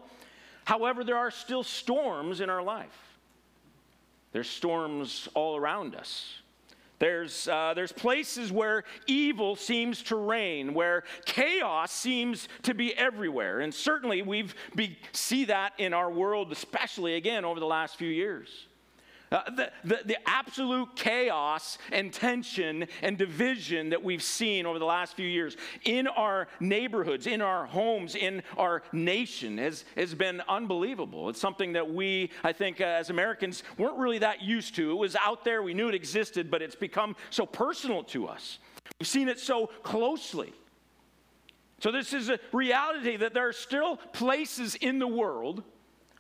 However, 0.66 1.04
there 1.04 1.18
are 1.18 1.32
still 1.32 1.64
storms 1.64 2.42
in 2.42 2.50
our 2.50 2.62
life. 2.62 3.18
There's 4.32 4.50
storms 4.50 5.28
all 5.34 5.58
around 5.58 5.96
us. 5.96 6.42
There's, 7.00 7.48
uh, 7.48 7.74
there's 7.76 7.92
places 7.92 8.52
where 8.52 8.84
evil 9.08 9.56
seems 9.56 10.04
to 10.04 10.16
reign, 10.16 10.74
where 10.74 11.04
chaos 11.26 11.92
seems 11.92 12.48
to 12.64 12.74
be 12.74 12.96
everywhere. 12.98 13.62
And 13.62 13.74
certainly 13.74 14.22
we've 14.22 14.54
see 15.14 15.46
that 15.46 15.74
in 15.78 15.94
our 15.94 16.12
world, 16.12 16.52
especially 16.52 17.16
again 17.16 17.46
over 17.46 17.60
the 17.60 17.66
last 17.66 17.96
few 17.98 18.10
years. 18.10 18.69
Uh, 19.32 19.48
the, 19.52 19.72
the, 19.84 20.00
the, 20.06 20.18
absolute 20.28 20.96
chaos 20.96 21.78
and 21.92 22.12
tension 22.12 22.88
and 23.04 23.16
division 23.16 23.90
that 23.90 24.04
we've 24.04 24.24
seen 24.24 24.66
over 24.66 24.80
the 24.80 24.86
last 24.86 25.16
few 25.16 25.28
years 25.28 25.56
in 25.86 26.08
our 26.08 26.48
neighborhoods, 26.60 27.28
in 27.28 27.40
our 27.40 27.68
homes, 27.68 28.16
in 28.16 28.42
our 28.58 28.82
nation 28.92 29.60
has, 29.60 29.86
has 29.96 30.16
been 30.16 30.42
unbelievable. 30.50 31.30
It's 31.30 31.40
something 31.40 31.74
that 31.74 31.94
we, 31.94 32.32
I 32.44 32.54
think, 32.54 32.82
uh, 32.82 32.86
as 32.86 33.12
Americans, 33.12 33.62
weren't 33.78 33.98
really 33.98 34.18
that 34.18 34.42
used 34.42 34.76
to. 34.76 34.92
It 34.92 34.98
was 34.98 35.16
out 35.16 35.44
there, 35.44 35.62
we 35.62 35.76
knew 35.76 35.90
it 35.90 35.96
existed, 35.96 36.50
but 36.50 36.64
it's 36.64 36.76
become 36.76 37.16
so 37.30 37.46
personal 37.46 38.04
to 38.06 38.28
us. 38.28 38.58
We've 39.00 39.08
seen 39.08 39.28
it 39.30 39.40
so 39.40 39.68
closely. 39.84 40.54
So, 41.82 41.92
this 41.92 42.14
is 42.14 42.30
a 42.30 42.40
reality 42.52 43.16
that 43.18 43.34
there 43.34 43.48
are 43.48 43.54
still 43.54 43.98
places 43.98 44.76
in 44.76 45.00
the 45.00 45.08
world 45.08 45.64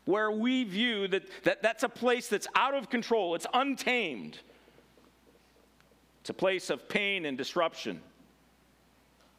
where 0.09 0.31
we 0.31 0.63
view 0.63 1.07
that, 1.07 1.21
that 1.43 1.61
that's 1.61 1.83
a 1.83 1.89
place 1.89 2.29
that's 2.29 2.47
out 2.55 2.73
of 2.73 2.89
control, 2.89 3.35
it's 3.35 3.45
untamed. 3.53 4.39
It's 6.21 6.31
a 6.31 6.33
place 6.33 6.71
of 6.71 6.89
pain 6.89 7.27
and 7.27 7.37
disruption. 7.37 8.01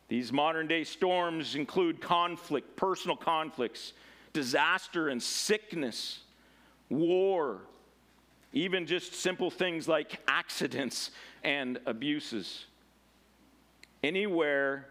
These 0.06 0.32
modern 0.32 0.68
day 0.68 0.84
storms 0.84 1.56
include 1.56 2.00
conflict, 2.00 2.76
personal 2.76 3.16
conflicts, 3.16 3.94
disaster 4.32 5.08
and 5.08 5.20
sickness, 5.20 6.20
war, 6.88 7.62
even 8.52 8.86
just 8.86 9.14
simple 9.14 9.50
things 9.50 9.88
like 9.88 10.20
accidents 10.28 11.10
and 11.42 11.80
abuses. 11.84 12.66
Anywhere 14.04 14.86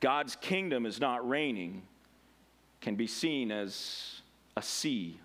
God's 0.00 0.34
kingdom 0.36 0.86
is 0.86 0.98
not 0.98 1.28
reigning 1.28 1.82
can 2.80 2.94
be 2.94 3.06
seen 3.06 3.52
as 3.52 4.22
a 4.60 4.62
sea, 4.62 5.18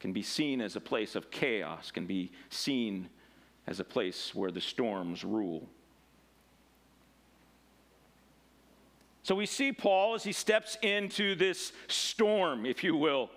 can 0.00 0.14
be 0.14 0.22
seen 0.22 0.62
as 0.62 0.76
a 0.76 0.80
place 0.80 1.14
of 1.14 1.30
chaos, 1.30 1.90
can 1.90 2.06
be 2.06 2.32
seen 2.48 3.10
as 3.66 3.80
a 3.80 3.84
place 3.84 4.34
where 4.34 4.50
the 4.50 4.62
storms 4.62 5.24
rule. 5.24 5.68
So 9.24 9.34
we 9.34 9.44
see 9.44 9.72
Paul 9.72 10.14
as 10.14 10.24
he 10.24 10.32
steps 10.32 10.78
into 10.80 11.34
this 11.34 11.72
storm, 11.88 12.64
if 12.64 12.82
you 12.82 12.96
will. 12.96 13.28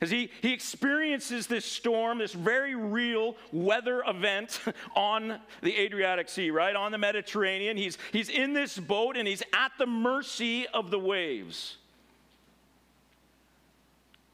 As 0.00 0.10
he, 0.10 0.28
he 0.40 0.52
experiences 0.52 1.46
this 1.46 1.64
storm, 1.64 2.18
this 2.18 2.32
very 2.32 2.74
real 2.74 3.36
weather 3.52 4.02
event 4.04 4.60
on 4.96 5.38
the 5.62 5.76
Adriatic 5.76 6.28
Sea, 6.28 6.50
right? 6.50 6.74
On 6.74 6.90
the 6.90 6.98
Mediterranean. 6.98 7.76
He's, 7.76 7.96
he's 8.12 8.28
in 8.28 8.54
this 8.54 8.76
boat 8.76 9.16
and 9.16 9.28
he's 9.28 9.44
at 9.52 9.70
the 9.78 9.86
mercy 9.86 10.66
of 10.66 10.90
the 10.90 10.98
waves. 10.98 11.76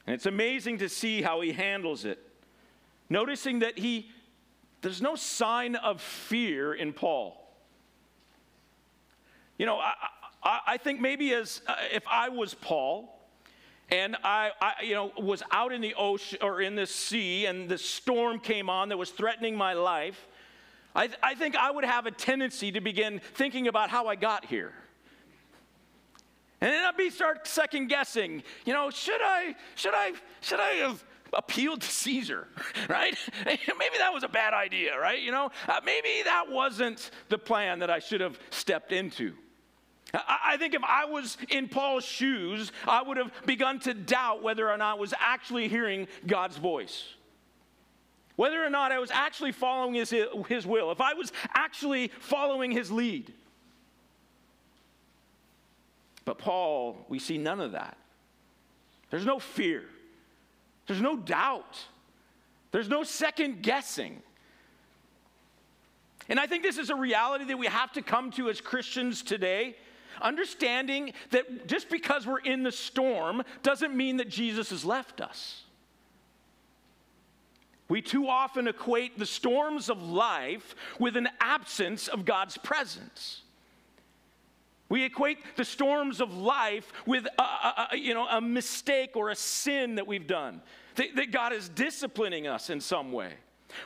And 0.08 0.14
it's 0.14 0.24
amazing 0.24 0.78
to 0.78 0.88
see 0.88 1.20
how 1.20 1.42
he 1.42 1.52
handles 1.52 2.06
it. 2.06 2.18
Noticing 3.10 3.58
that 3.58 3.78
he, 3.78 4.10
there's 4.80 5.02
no 5.02 5.16
sign 5.16 5.76
of 5.76 6.00
fear 6.00 6.72
in 6.72 6.94
Paul. 6.94 7.46
You 9.58 9.66
know, 9.66 9.76
I, 9.76 9.92
I, 10.42 10.60
I 10.66 10.76
think 10.78 10.98
maybe 10.98 11.34
as 11.34 11.60
uh, 11.66 11.74
if 11.92 12.04
I 12.10 12.30
was 12.30 12.54
Paul, 12.54 13.20
and 13.90 14.16
I, 14.24 14.52
I, 14.62 14.82
you 14.82 14.94
know, 14.94 15.12
was 15.18 15.42
out 15.50 15.74
in 15.74 15.82
the 15.82 15.92
ocean 15.92 16.38
or 16.40 16.62
in 16.62 16.74
the 16.74 16.86
sea, 16.86 17.44
and 17.44 17.68
the 17.68 17.76
storm 17.76 18.40
came 18.40 18.70
on 18.70 18.88
that 18.88 18.96
was 18.96 19.10
threatening 19.10 19.56
my 19.56 19.74
life, 19.74 20.26
I, 20.94 21.08
th- 21.08 21.18
I 21.22 21.34
think 21.34 21.54
I 21.54 21.70
would 21.70 21.84
have 21.84 22.06
a 22.06 22.10
tendency 22.10 22.72
to 22.72 22.80
begin 22.80 23.20
thinking 23.34 23.68
about 23.68 23.90
how 23.90 24.06
I 24.06 24.14
got 24.14 24.46
here. 24.46 24.72
And 26.60 26.72
then 26.72 26.84
I'd 26.84 26.96
be 26.96 27.10
start 27.10 27.46
second 27.46 27.88
guessing, 27.88 28.42
you 28.64 28.72
know, 28.72 28.90
should 28.90 29.20
I, 29.22 29.54
should 29.76 29.94
I, 29.94 30.12
should 30.40 30.60
I 30.60 30.70
have 30.72 31.04
appealed 31.32 31.82
to 31.82 31.86
Caesar, 31.86 32.48
right? 32.88 33.16
maybe 33.46 33.98
that 33.98 34.12
was 34.12 34.24
a 34.24 34.28
bad 34.28 34.54
idea, 34.54 34.98
right? 34.98 35.20
You 35.20 35.30
know, 35.30 35.50
uh, 35.68 35.80
maybe 35.84 36.22
that 36.24 36.50
wasn't 36.50 37.10
the 37.28 37.38
plan 37.38 37.78
that 37.80 37.90
I 37.90 38.00
should 38.00 38.20
have 38.20 38.38
stepped 38.50 38.92
into. 38.92 39.34
I 40.14 40.56
think 40.56 40.72
if 40.72 40.82
I 40.82 41.04
was 41.04 41.36
in 41.50 41.68
Paul's 41.68 42.04
shoes, 42.04 42.72
I 42.86 43.02
would 43.02 43.18
have 43.18 43.30
begun 43.44 43.78
to 43.80 43.92
doubt 43.92 44.42
whether 44.42 44.70
or 44.70 44.78
not 44.78 44.96
I 44.96 45.00
was 45.00 45.12
actually 45.20 45.68
hearing 45.68 46.08
God's 46.26 46.56
voice. 46.56 47.04
Whether 48.36 48.64
or 48.64 48.70
not 48.70 48.90
I 48.90 49.00
was 49.00 49.10
actually 49.10 49.52
following 49.52 49.94
his, 49.94 50.14
his 50.48 50.66
will, 50.66 50.92
if 50.92 51.00
I 51.02 51.12
was 51.12 51.30
actually 51.54 52.08
following 52.20 52.70
his 52.70 52.90
lead. 52.90 53.34
But 56.28 56.36
Paul, 56.36 57.06
we 57.08 57.18
see 57.18 57.38
none 57.38 57.58
of 57.58 57.72
that. 57.72 57.96
There's 59.08 59.24
no 59.24 59.38
fear, 59.38 59.84
there's 60.86 61.00
no 61.00 61.16
doubt, 61.16 61.78
there's 62.70 62.90
no 62.90 63.02
second 63.02 63.62
guessing. 63.62 64.20
And 66.28 66.38
I 66.38 66.46
think 66.46 66.64
this 66.64 66.76
is 66.76 66.90
a 66.90 66.94
reality 66.94 67.46
that 67.46 67.56
we 67.56 67.66
have 67.66 67.92
to 67.92 68.02
come 68.02 68.30
to 68.32 68.50
as 68.50 68.60
Christians 68.60 69.22
today 69.22 69.74
understanding 70.20 71.14
that 71.30 71.66
just 71.66 71.88
because 71.88 72.26
we're 72.26 72.40
in 72.40 72.62
the 72.62 72.72
storm 72.72 73.42
doesn't 73.62 73.96
mean 73.96 74.18
that 74.18 74.28
Jesus 74.28 74.68
has 74.68 74.84
left 74.84 75.22
us. 75.22 75.62
We 77.88 78.02
too 78.02 78.28
often 78.28 78.68
equate 78.68 79.18
the 79.18 79.24
storms 79.24 79.88
of 79.88 80.02
life 80.02 80.74
with 80.98 81.16
an 81.16 81.30
absence 81.40 82.06
of 82.06 82.26
God's 82.26 82.58
presence. 82.58 83.44
We 84.88 85.04
equate 85.04 85.38
the 85.56 85.64
storms 85.64 86.20
of 86.20 86.34
life 86.34 86.92
with 87.04 87.26
a, 87.26 87.42
a, 87.42 87.88
a, 87.92 87.96
you 87.96 88.14
know, 88.14 88.26
a 88.26 88.40
mistake 88.40 89.16
or 89.16 89.28
a 89.28 89.36
sin 89.36 89.96
that 89.96 90.06
we've 90.06 90.26
done, 90.26 90.62
that, 90.94 91.14
that 91.16 91.30
God 91.30 91.52
is 91.52 91.68
disciplining 91.68 92.46
us 92.46 92.70
in 92.70 92.80
some 92.80 93.12
way. 93.12 93.34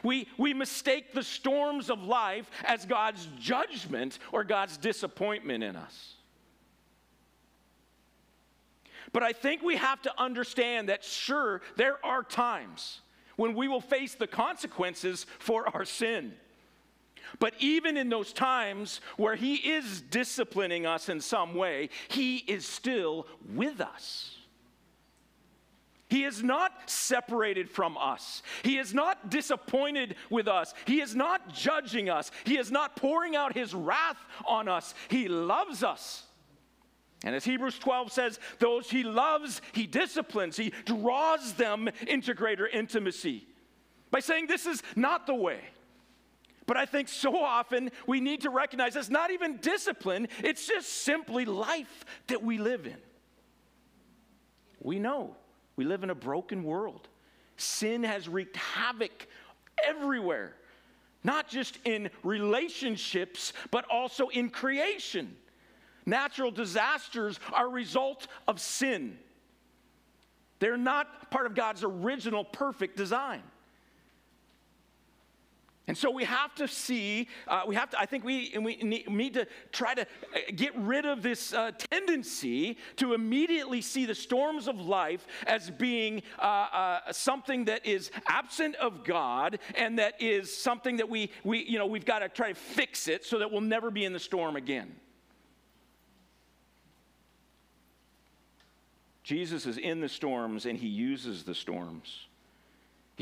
We, 0.04 0.28
we 0.38 0.54
mistake 0.54 1.12
the 1.12 1.25
storms 1.25 1.90
of 1.90 2.02
life 2.02 2.49
as 2.64 2.87
God's 2.87 3.28
judgment 3.38 4.21
or 4.30 4.44
God's 4.44 4.76
disappointment 4.76 5.64
in 5.64 5.75
us. 5.75 6.14
But 9.12 9.25
I 9.25 9.32
think 9.32 9.62
we 9.62 9.76
have 9.76 10.00
to 10.02 10.12
understand 10.21 10.88
that, 10.88 11.04
sure, 11.04 11.62
there 11.76 12.04
are 12.04 12.23
times 12.23 13.00
when 13.37 13.54
we 13.54 13.66
will 13.66 13.80
face 13.80 14.14
the 14.14 14.26
consequences 14.26 15.26
for 15.38 15.68
our 15.75 15.85
sin. 15.85 16.32
But 17.39 17.55
even 17.59 17.97
in 17.97 18.09
those 18.09 18.33
times 18.33 19.01
where 19.17 19.37
He 19.37 19.55
is 19.57 20.01
disciplining 20.01 20.87
us 20.87 21.09
in 21.09 21.21
some 21.21 21.55
way, 21.55 21.91
He 22.09 22.39
is 22.39 22.67
still 22.67 23.27
with 23.55 23.81
us. 23.81 24.37
He 26.09 26.25
is 26.25 26.43
not 26.43 26.91
separated 26.91 27.71
from 27.71 27.97
us. 27.97 28.43
He 28.62 28.77
is 28.77 28.93
not 28.93 29.31
disappointed 29.31 30.17
with 30.29 30.47
us. 30.47 30.75
He 30.85 31.01
is 31.01 31.15
not 31.15 31.55
judging 31.55 32.11
us. 32.11 32.31
He 32.45 32.59
is 32.59 32.71
not 32.71 32.97
pouring 32.97 33.35
out 33.35 33.55
His 33.55 33.73
wrath 33.73 34.19
on 34.47 34.69
us. 34.69 34.95
He 35.09 35.29
loves 35.29 35.83
us. 35.83 36.25
And 37.25 37.35
as 37.35 37.45
Hebrews 37.45 37.79
12 37.79 38.12
says, 38.12 38.41
those 38.59 38.91
he 38.91 39.05
loves, 39.05 39.62
he 39.73 39.87
disciplines, 39.87 40.57
he 40.57 40.73
draws 40.85 41.55
them 41.55 41.89
into 42.07 42.35
greater 42.35 42.67
intimacy 42.67 43.47
by 44.11 44.21
saying, 44.21 44.49
This 44.49 44.67
is 44.67 44.83
not 44.97 45.27
the 45.27 45.35
way. 45.35 45.61
But 46.73 46.81
I 46.81 46.87
think 46.87 47.09
so 47.09 47.37
often 47.37 47.91
we 48.07 48.19
need 48.19 48.41
to 48.41 48.49
recognize 48.49 48.97
it's 48.97 49.11
not 49.11 49.31
even 49.31 49.59
discipline, 49.59 50.26
it's 50.43 50.67
just 50.67 50.88
simply 50.88 51.45
life 51.45 52.07
that 52.29 52.43
we 52.43 52.57
live 52.57 52.87
in. 52.87 52.97
We 54.81 54.99
know 54.99 55.37
we 55.76 55.85
live 55.85 56.02
in 56.02 56.09
a 56.09 56.14
broken 56.14 56.64
world. 56.64 57.09
Sin 57.59 58.05
has 58.05 58.26
wreaked 58.26 58.57
havoc 58.57 59.26
everywhere, 59.87 60.57
not 61.23 61.47
just 61.47 61.79
in 61.85 62.09
relationships, 62.23 63.52
but 63.71 63.85
also 63.91 64.29
in 64.29 64.49
creation. 64.49 65.37
Natural 66.07 66.50
disasters 66.50 67.38
are 67.52 67.67
a 67.67 67.71
result 67.71 68.29
of 68.49 68.59
sin. 68.59 69.19
They're 70.59 70.79
not 70.79 71.31
part 71.31 71.45
of 71.45 71.55
God's 71.55 71.85
original 71.85 72.45
perfect 72.47 72.97
design. 72.97 73.43
And 75.89 75.99
so 75.99 76.11
we 76.11 76.23
have 76.25 76.55
to 76.57 76.69
see, 76.69 77.29
uh, 77.49 77.62
we 77.67 77.75
have 77.75 77.91
to, 77.91 78.01
I 78.01 78.07
think 78.07 78.23
we, 78.23 78.55
we 78.57 78.77
need 78.77 79.35
to 79.35 79.49
try 79.73 79.95
to 79.95 80.03
uh, 80.03 80.39
get 80.55 80.77
rid 80.77 81.05
of 81.05 81.23
this 81.23 81.53
uh, 81.53 81.73
tendency 81.91 82.77
to 82.97 83.15
immediately 83.15 83.81
see 83.81 84.07
the 84.07 84.15
storms 84.15 84.69
of 84.69 84.81
life 84.81 85.27
as 85.47 85.71
being 85.71 86.23
uh, 86.39 86.43
uh, 86.43 87.12
something 87.12 87.65
that 87.65 87.85
is 87.85 88.12
absent 88.29 88.77
of 88.77 89.03
God 89.03 89.59
and 89.75 89.99
that 89.99 90.23
is 90.23 90.57
something 90.57 90.99
that 90.99 91.09
we, 91.09 91.31
we, 91.43 91.65
you 91.65 91.79
know, 91.79 91.87
we've 91.87 92.05
got 92.05 92.21
to 92.21 92.29
try 92.29 92.51
to 92.51 92.55
fix 92.55 93.09
it 93.09 93.25
so 93.25 93.41
that 93.41 93.51
we'll 93.51 93.61
never 93.61 93.91
be 93.91 94.05
in 94.05 94.12
the 94.12 94.21
storm 94.21 94.55
again. 94.55 94.95
Jesus 99.25 99.67
is 99.67 99.79
in 99.79 100.01
the 100.01 100.09
storms 100.09 100.65
and 100.65 100.79
he 100.79 100.87
uses 100.87 101.43
the 101.43 101.55
storms. 101.55 102.27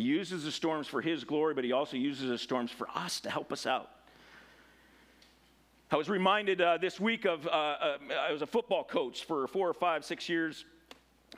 He 0.00 0.06
uses 0.06 0.44
the 0.44 0.50
storms 0.50 0.86
for 0.86 1.02
his 1.02 1.24
glory, 1.24 1.52
but 1.52 1.62
he 1.62 1.72
also 1.72 1.98
uses 1.98 2.30
the 2.30 2.38
storms 2.38 2.70
for 2.70 2.88
us 2.94 3.20
to 3.20 3.28
help 3.28 3.52
us 3.52 3.66
out. 3.66 3.90
I 5.90 5.96
was 5.96 6.08
reminded 6.08 6.62
uh, 6.62 6.78
this 6.78 6.98
week 6.98 7.26
of, 7.26 7.46
uh, 7.46 7.50
uh, 7.50 7.98
I 8.18 8.32
was 8.32 8.40
a 8.40 8.46
football 8.46 8.82
coach 8.82 9.26
for 9.26 9.46
four 9.46 9.68
or 9.68 9.74
five, 9.74 10.02
six 10.06 10.26
years 10.26 10.64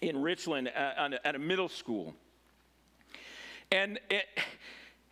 in 0.00 0.22
Richland 0.22 0.68
at, 0.68 1.12
at 1.24 1.34
a 1.34 1.40
middle 1.40 1.68
school. 1.68 2.14
And 3.72 3.98
it, 4.08 4.26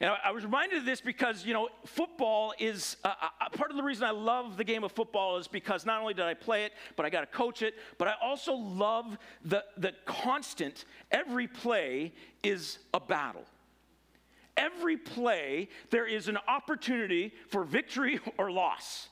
and 0.00 0.10
I 0.24 0.30
was 0.30 0.44
reminded 0.44 0.78
of 0.78 0.84
this 0.86 1.02
because, 1.02 1.44
you 1.44 1.52
know, 1.52 1.68
football 1.84 2.54
is 2.58 2.96
uh, 3.04 3.12
uh, 3.20 3.48
part 3.50 3.70
of 3.70 3.76
the 3.76 3.82
reason 3.82 4.04
I 4.04 4.12
love 4.12 4.56
the 4.56 4.64
game 4.64 4.82
of 4.82 4.92
football 4.92 5.36
is 5.36 5.46
because 5.46 5.84
not 5.84 6.00
only 6.00 6.14
did 6.14 6.24
I 6.24 6.32
play 6.32 6.64
it, 6.64 6.72
but 6.96 7.04
I 7.04 7.10
got 7.10 7.20
to 7.20 7.26
coach 7.26 7.60
it, 7.60 7.74
but 7.98 8.08
I 8.08 8.14
also 8.22 8.54
love 8.54 9.18
the, 9.44 9.62
the 9.76 9.92
constant, 10.06 10.86
every 11.10 11.46
play 11.46 12.14
is 12.42 12.78
a 12.94 13.00
battle. 13.00 13.44
Every 14.56 14.96
play, 14.96 15.68
there 15.90 16.06
is 16.06 16.28
an 16.28 16.38
opportunity 16.48 17.34
for 17.50 17.64
victory 17.64 18.20
or 18.38 18.50
loss. 18.50 19.10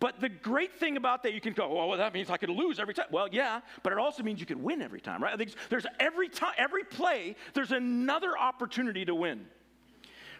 But 0.00 0.20
the 0.20 0.28
great 0.28 0.74
thing 0.74 0.96
about 0.96 1.22
that, 1.22 1.34
you 1.34 1.40
can 1.40 1.52
go, 1.52 1.72
well, 1.72 1.96
that 1.96 2.12
means 2.12 2.30
I 2.30 2.36
could 2.36 2.50
lose 2.50 2.80
every 2.80 2.94
time. 2.94 3.06
Well, 3.12 3.28
yeah, 3.30 3.60
but 3.84 3.92
it 3.92 3.98
also 3.98 4.24
means 4.24 4.40
you 4.40 4.46
could 4.46 4.62
win 4.62 4.82
every 4.82 5.00
time, 5.00 5.22
right? 5.22 5.38
There's 5.70 5.86
every 6.00 6.28
time, 6.28 6.52
every 6.58 6.82
play, 6.82 7.36
there's 7.54 7.70
another 7.70 8.36
opportunity 8.36 9.04
to 9.04 9.14
win 9.14 9.46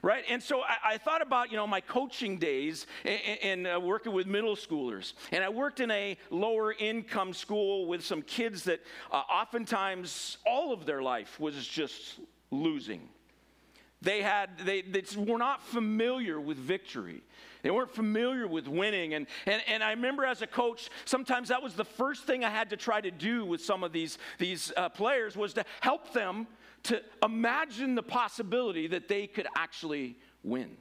right? 0.02 0.24
And 0.28 0.42
so 0.42 0.62
I, 0.62 0.94
I, 0.94 0.98
thought 0.98 1.22
about, 1.22 1.50
you 1.50 1.56
know, 1.56 1.66
my 1.66 1.80
coaching 1.80 2.38
days 2.38 2.86
and 3.04 3.66
uh, 3.66 3.80
working 3.80 4.12
with 4.12 4.26
middle 4.26 4.56
schoolers. 4.56 5.12
And 5.32 5.42
I 5.42 5.48
worked 5.48 5.80
in 5.80 5.90
a 5.90 6.16
lower 6.30 6.72
income 6.72 7.32
school 7.32 7.86
with 7.86 8.04
some 8.04 8.22
kids 8.22 8.64
that 8.64 8.80
uh, 9.10 9.16
oftentimes 9.16 10.38
all 10.46 10.72
of 10.72 10.86
their 10.86 11.02
life 11.02 11.38
was 11.40 11.66
just 11.66 12.20
losing. 12.50 13.08
They 14.02 14.22
had, 14.22 14.50
they, 14.58 14.82
they 14.82 15.02
were 15.16 15.38
not 15.38 15.62
familiar 15.62 16.40
with 16.40 16.58
victory. 16.58 17.22
They 17.62 17.70
weren't 17.70 17.94
familiar 17.94 18.46
with 18.46 18.68
winning. 18.68 19.14
And, 19.14 19.26
and, 19.46 19.62
and 19.66 19.82
I 19.82 19.90
remember 19.90 20.24
as 20.24 20.42
a 20.42 20.46
coach, 20.46 20.90
sometimes 21.04 21.48
that 21.48 21.62
was 21.62 21.74
the 21.74 21.84
first 21.84 22.24
thing 22.24 22.44
I 22.44 22.50
had 22.50 22.70
to 22.70 22.76
try 22.76 23.00
to 23.00 23.10
do 23.10 23.44
with 23.44 23.64
some 23.64 23.82
of 23.82 23.92
these, 23.92 24.18
these 24.38 24.72
uh, 24.76 24.90
players 24.90 25.36
was 25.36 25.54
to 25.54 25.64
help 25.80 26.12
them 26.12 26.46
to 26.86 27.02
imagine 27.22 27.94
the 27.94 28.02
possibility 28.02 28.86
that 28.88 29.08
they 29.08 29.26
could 29.26 29.46
actually 29.56 30.16
win. 30.42 30.76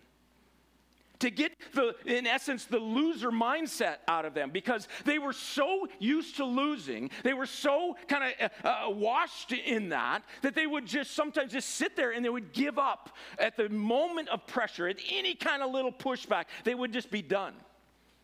To 1.20 1.30
get 1.32 1.54
the, 1.74 1.96
in 2.06 2.28
essence, 2.28 2.66
the 2.66 2.78
loser 2.78 3.32
mindset 3.32 3.98
out 4.08 4.26
of 4.26 4.34
them 4.34 4.52
because 4.52 4.88
they 5.06 5.18
were 5.18 5.32
so 5.32 5.88
used 5.98 6.36
to 6.38 6.46
losing, 6.46 7.10
they 7.24 7.34
were 7.34 7.46
so 7.46 7.96
kind 8.08 8.34
of 8.40 8.52
uh, 8.64 8.68
uh, 8.68 8.90
washed 8.90 9.54
in 9.54 9.90
that, 9.90 10.24
that 10.42 10.56
they 10.56 10.68
would 10.68 10.86
just 10.86 11.12
sometimes 11.12 11.54
just 11.54 11.70
sit 11.70 11.96
there 11.96 12.12
and 12.12 12.24
they 12.24 12.30
would 12.30 12.52
give 12.52 12.78
up 12.78 13.16
at 13.40 13.56
the 13.56 13.70
moment 13.70 14.28
of 14.30 14.46
pressure, 14.46 14.88
at 14.88 14.98
any 15.10 15.36
kind 15.36 15.64
of 15.64 15.72
little 15.72 15.92
pushback, 15.92 16.46
they 16.66 16.76
would 16.76 16.92
just 16.92 17.10
be 17.10 17.22
done. 17.22 17.54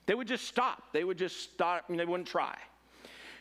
They 0.06 0.14
would 0.14 0.28
just 0.28 0.46
stop. 0.46 0.84
They 0.92 1.06
would 1.06 1.18
just 1.18 1.40
stop 1.40 1.86
and 1.90 1.98
they 1.98 2.06
wouldn't 2.06 2.28
try. 2.28 2.58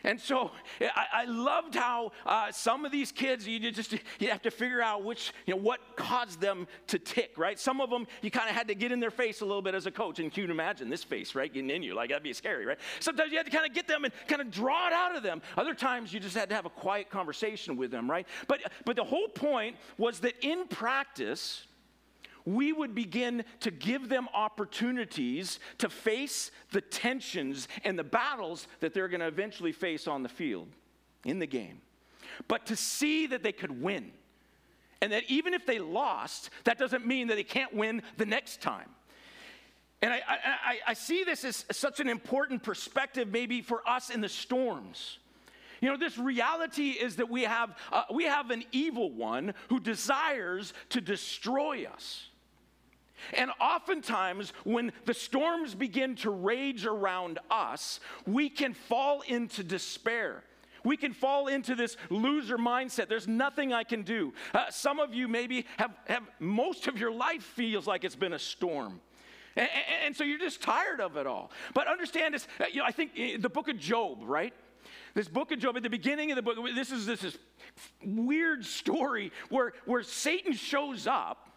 And 0.03 0.19
so 0.19 0.51
I, 0.81 1.05
I 1.13 1.25
loved 1.25 1.75
how 1.75 2.11
uh, 2.25 2.51
some 2.51 2.85
of 2.85 2.91
these 2.91 3.11
kids, 3.11 3.47
you 3.47 3.71
just 3.71 3.93
you 4.19 4.29
have 4.29 4.41
to 4.43 4.51
figure 4.51 4.81
out 4.81 5.03
which, 5.03 5.33
you 5.45 5.53
know, 5.53 5.61
what 5.61 5.79
caused 5.95 6.41
them 6.41 6.67
to 6.87 6.99
tick, 6.99 7.37
right? 7.37 7.59
Some 7.59 7.81
of 7.81 7.89
them, 7.89 8.07
you 8.21 8.31
kind 8.31 8.49
of 8.49 8.55
had 8.55 8.67
to 8.67 8.75
get 8.75 8.91
in 8.91 8.99
their 8.99 9.11
face 9.11 9.41
a 9.41 9.45
little 9.45 9.61
bit 9.61 9.75
as 9.75 9.85
a 9.85 9.91
coach. 9.91 10.19
And 10.19 10.35
you 10.35 10.43
can 10.43 10.51
imagine 10.51 10.89
this 10.89 11.03
face, 11.03 11.35
right, 11.35 11.51
getting 11.51 11.69
in 11.69 11.83
you. 11.83 11.93
Like, 11.93 12.09
that'd 12.09 12.23
be 12.23 12.33
scary, 12.33 12.65
right? 12.65 12.79
Sometimes 12.99 13.31
you 13.31 13.37
had 13.37 13.45
to 13.45 13.51
kind 13.51 13.65
of 13.65 13.73
get 13.73 13.87
them 13.87 14.03
and 14.05 14.13
kind 14.27 14.41
of 14.41 14.51
draw 14.51 14.87
it 14.87 14.93
out 14.93 15.15
of 15.15 15.23
them. 15.23 15.41
Other 15.57 15.73
times, 15.73 16.13
you 16.13 16.19
just 16.19 16.35
had 16.35 16.49
to 16.49 16.55
have 16.55 16.65
a 16.65 16.69
quiet 16.69 17.09
conversation 17.09 17.77
with 17.77 17.91
them, 17.91 18.09
right? 18.09 18.27
But, 18.47 18.61
but 18.85 18.95
the 18.95 19.03
whole 19.03 19.27
point 19.27 19.75
was 19.97 20.19
that 20.21 20.33
in 20.41 20.67
practice, 20.67 21.67
we 22.45 22.73
would 22.73 22.95
begin 22.95 23.43
to 23.61 23.71
give 23.71 24.09
them 24.09 24.27
opportunities 24.33 25.59
to 25.77 25.89
face 25.89 26.51
the 26.71 26.81
tensions 26.81 27.67
and 27.83 27.97
the 27.97 28.03
battles 28.03 28.67
that 28.79 28.93
they're 28.93 29.07
going 29.07 29.21
to 29.21 29.27
eventually 29.27 29.71
face 29.71 30.07
on 30.07 30.23
the 30.23 30.29
field, 30.29 30.67
in 31.25 31.39
the 31.39 31.47
game. 31.47 31.81
But 32.47 32.65
to 32.67 32.75
see 32.75 33.27
that 33.27 33.43
they 33.43 33.51
could 33.51 33.81
win. 33.81 34.11
And 35.01 35.11
that 35.13 35.23
even 35.29 35.53
if 35.53 35.65
they 35.65 35.79
lost, 35.79 36.51
that 36.65 36.77
doesn't 36.77 37.05
mean 37.05 37.27
that 37.27 37.35
they 37.35 37.43
can't 37.43 37.73
win 37.73 38.03
the 38.17 38.25
next 38.25 38.61
time. 38.61 38.89
And 40.01 40.13
I, 40.13 40.21
I, 40.27 40.77
I 40.87 40.93
see 40.93 41.23
this 41.23 41.43
as 41.43 41.65
such 41.71 41.99
an 41.99 42.07
important 42.07 42.63
perspective, 42.63 43.27
maybe 43.27 43.61
for 43.61 43.87
us 43.87 44.09
in 44.09 44.21
the 44.21 44.29
storms. 44.29 45.19
You 45.79 45.89
know, 45.89 45.97
this 45.97 46.17
reality 46.17 46.91
is 46.91 47.15
that 47.17 47.29
we 47.29 47.43
have, 47.43 47.75
uh, 47.91 48.03
we 48.13 48.25
have 48.25 48.51
an 48.51 48.63
evil 48.71 49.11
one 49.11 49.53
who 49.69 49.79
desires 49.79 50.73
to 50.89 51.01
destroy 51.01 51.85
us. 51.85 52.27
And 53.33 53.51
oftentimes, 53.59 54.53
when 54.63 54.91
the 55.05 55.13
storms 55.13 55.75
begin 55.75 56.15
to 56.17 56.31
rage 56.31 56.85
around 56.85 57.39
us, 57.49 57.99
we 58.25 58.49
can 58.49 58.73
fall 58.73 59.21
into 59.21 59.63
despair. 59.63 60.43
We 60.83 60.97
can 60.97 61.13
fall 61.13 61.47
into 61.47 61.75
this 61.75 61.95
loser 62.09 62.57
mindset. 62.57 63.07
There's 63.07 63.27
nothing 63.27 63.71
I 63.71 63.83
can 63.83 64.01
do. 64.01 64.33
Uh, 64.53 64.65
some 64.69 64.99
of 64.99 65.13
you 65.13 65.27
maybe 65.27 65.65
have, 65.77 65.91
have 66.07 66.23
most 66.39 66.87
of 66.87 66.97
your 66.97 67.11
life 67.11 67.43
feels 67.43 67.85
like 67.85 68.03
it's 68.03 68.15
been 68.15 68.33
a 68.33 68.39
storm. 68.39 68.99
And, 69.55 69.69
and, 70.05 70.15
so 70.15 70.23
you're 70.23 70.39
just 70.39 70.61
tired 70.61 71.01
of 71.01 71.17
it 71.17 71.27
all. 71.27 71.51
But 71.73 71.87
understand 71.87 72.33
this, 72.33 72.47
uh, 72.59 72.65
you 72.71 72.79
know, 72.79 72.85
I 72.85 72.91
think 72.91 73.11
uh, 73.19 73.37
the 73.39 73.49
book 73.49 73.67
of 73.67 73.77
Job, 73.77 74.19
right? 74.23 74.53
This 75.13 75.27
book 75.27 75.51
of 75.51 75.59
Job, 75.59 75.75
at 75.75 75.83
the 75.83 75.89
beginning 75.89 76.31
of 76.31 76.37
the 76.37 76.41
book, 76.41 76.57
this 76.73 76.91
is 76.91 77.05
this, 77.05 77.21
this 77.21 77.37
weird 78.03 78.65
story 78.65 79.31
where, 79.49 79.73
where 79.85 80.03
Satan 80.03 80.53
shows 80.53 81.05
up 81.05 81.50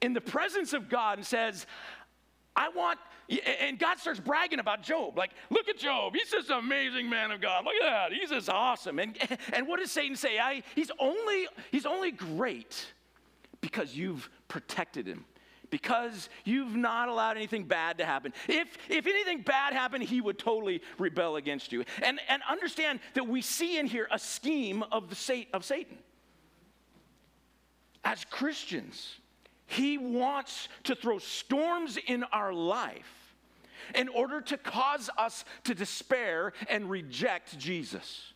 in 0.00 0.12
the 0.12 0.20
presence 0.20 0.72
of 0.72 0.88
God 0.88 1.18
and 1.18 1.26
says, 1.26 1.66
I 2.56 2.68
want, 2.70 2.98
and 3.58 3.78
God 3.78 3.98
starts 3.98 4.20
bragging 4.20 4.58
about 4.58 4.82
Job. 4.82 5.16
Like, 5.16 5.30
look 5.50 5.68
at 5.68 5.78
Job. 5.78 6.14
He's 6.14 6.30
this 6.30 6.50
amazing 6.50 7.08
man 7.08 7.30
of 7.30 7.40
God. 7.40 7.64
Look 7.64 7.74
at 7.82 8.10
that. 8.10 8.12
He's 8.12 8.30
just 8.30 8.48
awesome. 8.48 8.98
And, 8.98 9.16
and 9.52 9.66
what 9.66 9.80
does 9.80 9.90
Satan 9.90 10.16
say? 10.16 10.38
I, 10.38 10.62
he's, 10.74 10.90
only, 10.98 11.46
he's 11.70 11.86
only 11.86 12.10
great 12.10 12.86
because 13.60 13.96
you've 13.96 14.28
protected 14.48 15.06
him. 15.06 15.24
Because 15.70 16.28
you've 16.44 16.74
not 16.74 17.08
allowed 17.08 17.36
anything 17.36 17.62
bad 17.62 17.98
to 17.98 18.04
happen. 18.04 18.32
If, 18.48 18.76
if 18.88 19.06
anything 19.06 19.42
bad 19.42 19.72
happened, 19.72 20.02
he 20.02 20.20
would 20.20 20.36
totally 20.36 20.82
rebel 20.98 21.36
against 21.36 21.70
you. 21.70 21.84
And, 22.02 22.18
and 22.28 22.42
understand 22.50 22.98
that 23.14 23.28
we 23.28 23.40
see 23.40 23.78
in 23.78 23.86
here 23.86 24.08
a 24.10 24.18
scheme 24.18 24.82
of, 24.90 25.08
the, 25.08 25.46
of 25.52 25.64
Satan. 25.64 25.96
As 28.02 28.24
Christians, 28.24 29.19
he 29.70 29.98
wants 29.98 30.68
to 30.84 30.96
throw 30.96 31.18
storms 31.18 31.96
in 31.96 32.24
our 32.24 32.52
life 32.52 33.34
in 33.94 34.08
order 34.08 34.40
to 34.40 34.56
cause 34.58 35.08
us 35.16 35.44
to 35.62 35.74
despair 35.74 36.52
and 36.68 36.90
reject 36.90 37.56
Jesus. 37.56 38.32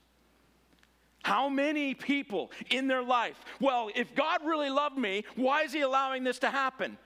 How 1.25 1.49
many 1.49 1.95
people 1.95 2.53
in 2.71 2.87
their 2.87 3.03
life, 3.03 3.41
well, 3.61 3.91
if 3.97 4.15
God 4.15 4.45
really 4.45 4.71
loved 4.71 4.97
me, 4.97 5.25
why 5.35 5.63
is 5.63 5.73
He 5.73 5.81
allowing 5.81 6.23
this 6.23 6.39
to 6.41 6.51
happen? 6.51 6.99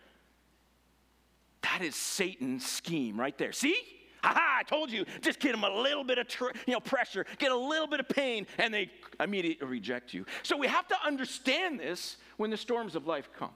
That 1.63 1.81
is 1.81 1.97
Satan's 1.97 2.67
scheme 2.67 3.19
right 3.19 3.37
there. 3.39 3.53
See? 3.53 3.77
Aha, 4.23 4.59
I 4.61 4.63
told 4.65 4.91
you, 4.91 5.07
just 5.23 5.41
get 5.41 5.53
them 5.53 5.65
a 5.65 5.71
little 5.71 6.05
bit 6.05 6.19
of 6.19 6.29
tr- 6.29 6.51
you 6.67 6.75
know, 6.75 6.81
pressure, 6.81 7.25
get 7.39 7.51
a 7.51 7.57
little 7.57 7.87
bit 7.87 8.01
of 8.01 8.09
pain, 8.09 8.47
and 8.59 8.75
they 8.75 8.91
immediately 9.21 9.67
reject 9.67 10.13
you. 10.13 10.27
So 10.43 10.57
we 10.57 10.67
have 10.67 10.87
to 10.89 10.97
understand 11.07 11.81
this 11.81 12.19
when 12.37 12.51
the 12.51 12.57
storms 12.57 12.95
of 12.95 13.07
life 13.07 13.31
come. 13.39 13.53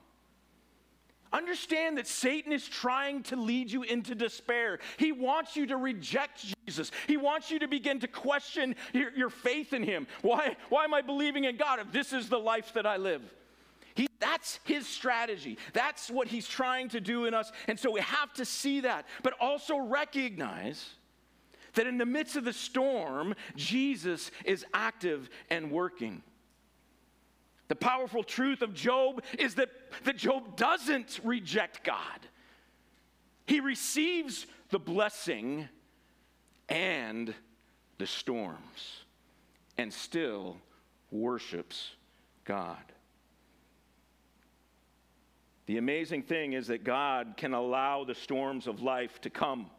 Understand 1.33 1.99
that 1.99 2.07
Satan 2.07 2.53
is 2.53 2.69
trying 2.69 3.23
to 3.25 3.37
lead 3.37 3.71
you 3.71 3.83
into 3.83 4.15
despair. 4.15 4.79
He 4.99 5.13
wants 5.13 5.57
you 5.57 5.67
to 5.67 5.77
reject 5.77 6.45
Jesus. 6.67 6.91
He 7.07 7.17
wants 7.17 7.51
you 7.51 7.59
to 7.61 7.69
begin 7.69 8.01
to 8.01 8.09
question 8.09 8.77
your, 8.93 9.11
your 9.13 9.31
faith 9.31 9.73
in 9.73 9.83
Him. 9.83 10.07
Why, 10.21 10.57
why 10.69 10.85
am 10.85 10.93
I 10.93 11.01
believing 11.01 11.45
in 11.45 11.57
God 11.57 11.79
if 11.81 11.91
this 11.93 12.13
is 12.13 12.29
the 12.29 12.39
life 12.39 12.75
that 12.75 12.87
I 12.87 12.97
live? 12.97 13.23
He, 13.95 14.09
that's 14.21 14.59
his 14.65 14.87
strategy. 14.87 15.59
That's 15.73 16.11
what 16.11 16.29
he's 16.29 16.49
trying 16.49 16.89
to 16.91 17.01
do 17.01 17.27
in 17.27 17.35
us. 17.35 17.53
And 17.69 17.79
so 17.79 17.91
we 17.91 18.01
have 18.01 18.33
to 18.35 18.45
see 18.45 18.81
that, 18.81 19.07
but 19.23 19.35
also 19.41 19.79
recognize 19.79 20.95
that 21.75 21.87
in 21.87 21.99
the 21.99 22.07
midst 22.07 22.37
of 22.37 22.45
the 22.45 22.53
storm, 22.53 23.35
Jesus 23.57 24.31
is 24.45 24.65
active 24.73 25.29
and 25.51 25.71
working. 25.71 26.23
The 27.73 27.77
powerful 27.77 28.23
truth 28.23 28.61
of 28.61 28.75
Job 28.75 29.23
is 29.39 29.55
that, 29.55 29.71
that 30.05 30.19
Job 30.19 30.59
doesn't 30.59 31.19
reject 31.25 31.83
God. 31.83 32.21
He 33.47 33.61
receives 33.61 34.47
the 34.69 34.79
blessing 34.79 35.71
and 36.69 37.35
the 37.97 38.07
storms 38.07 39.05
and 39.79 39.91
still 39.91 40.59
worships 41.11 41.93
God. 42.45 42.77
The 45.65 45.79
amazing 45.79 46.25
thing 46.25 46.53
is 46.53 46.67
that 46.67 46.85
God 46.85 47.39
can 47.39 47.55
allow 47.55 48.05
the 48.05 48.15
storms 48.15 48.67
of 48.67 48.83
life 48.83 49.19
to 49.23 49.31
come 49.31 49.71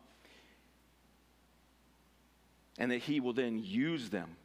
and 2.79 2.89
that 2.89 3.03
He 3.03 3.19
will 3.19 3.34
then 3.34 3.62
use 3.63 4.10
them. 4.10 4.36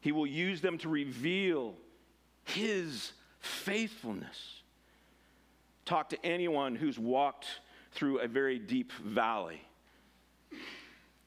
He 0.00 0.10
will 0.10 0.26
use 0.26 0.62
them 0.62 0.78
to 0.78 0.88
reveal 0.88 1.74
his 2.46 3.12
faithfulness. 3.40 4.62
Talk 5.84 6.08
to 6.10 6.26
anyone 6.26 6.74
who's 6.74 6.98
walked 6.98 7.46
through 7.92 8.20
a 8.20 8.28
very 8.28 8.58
deep 8.58 8.92
valley, 8.92 9.60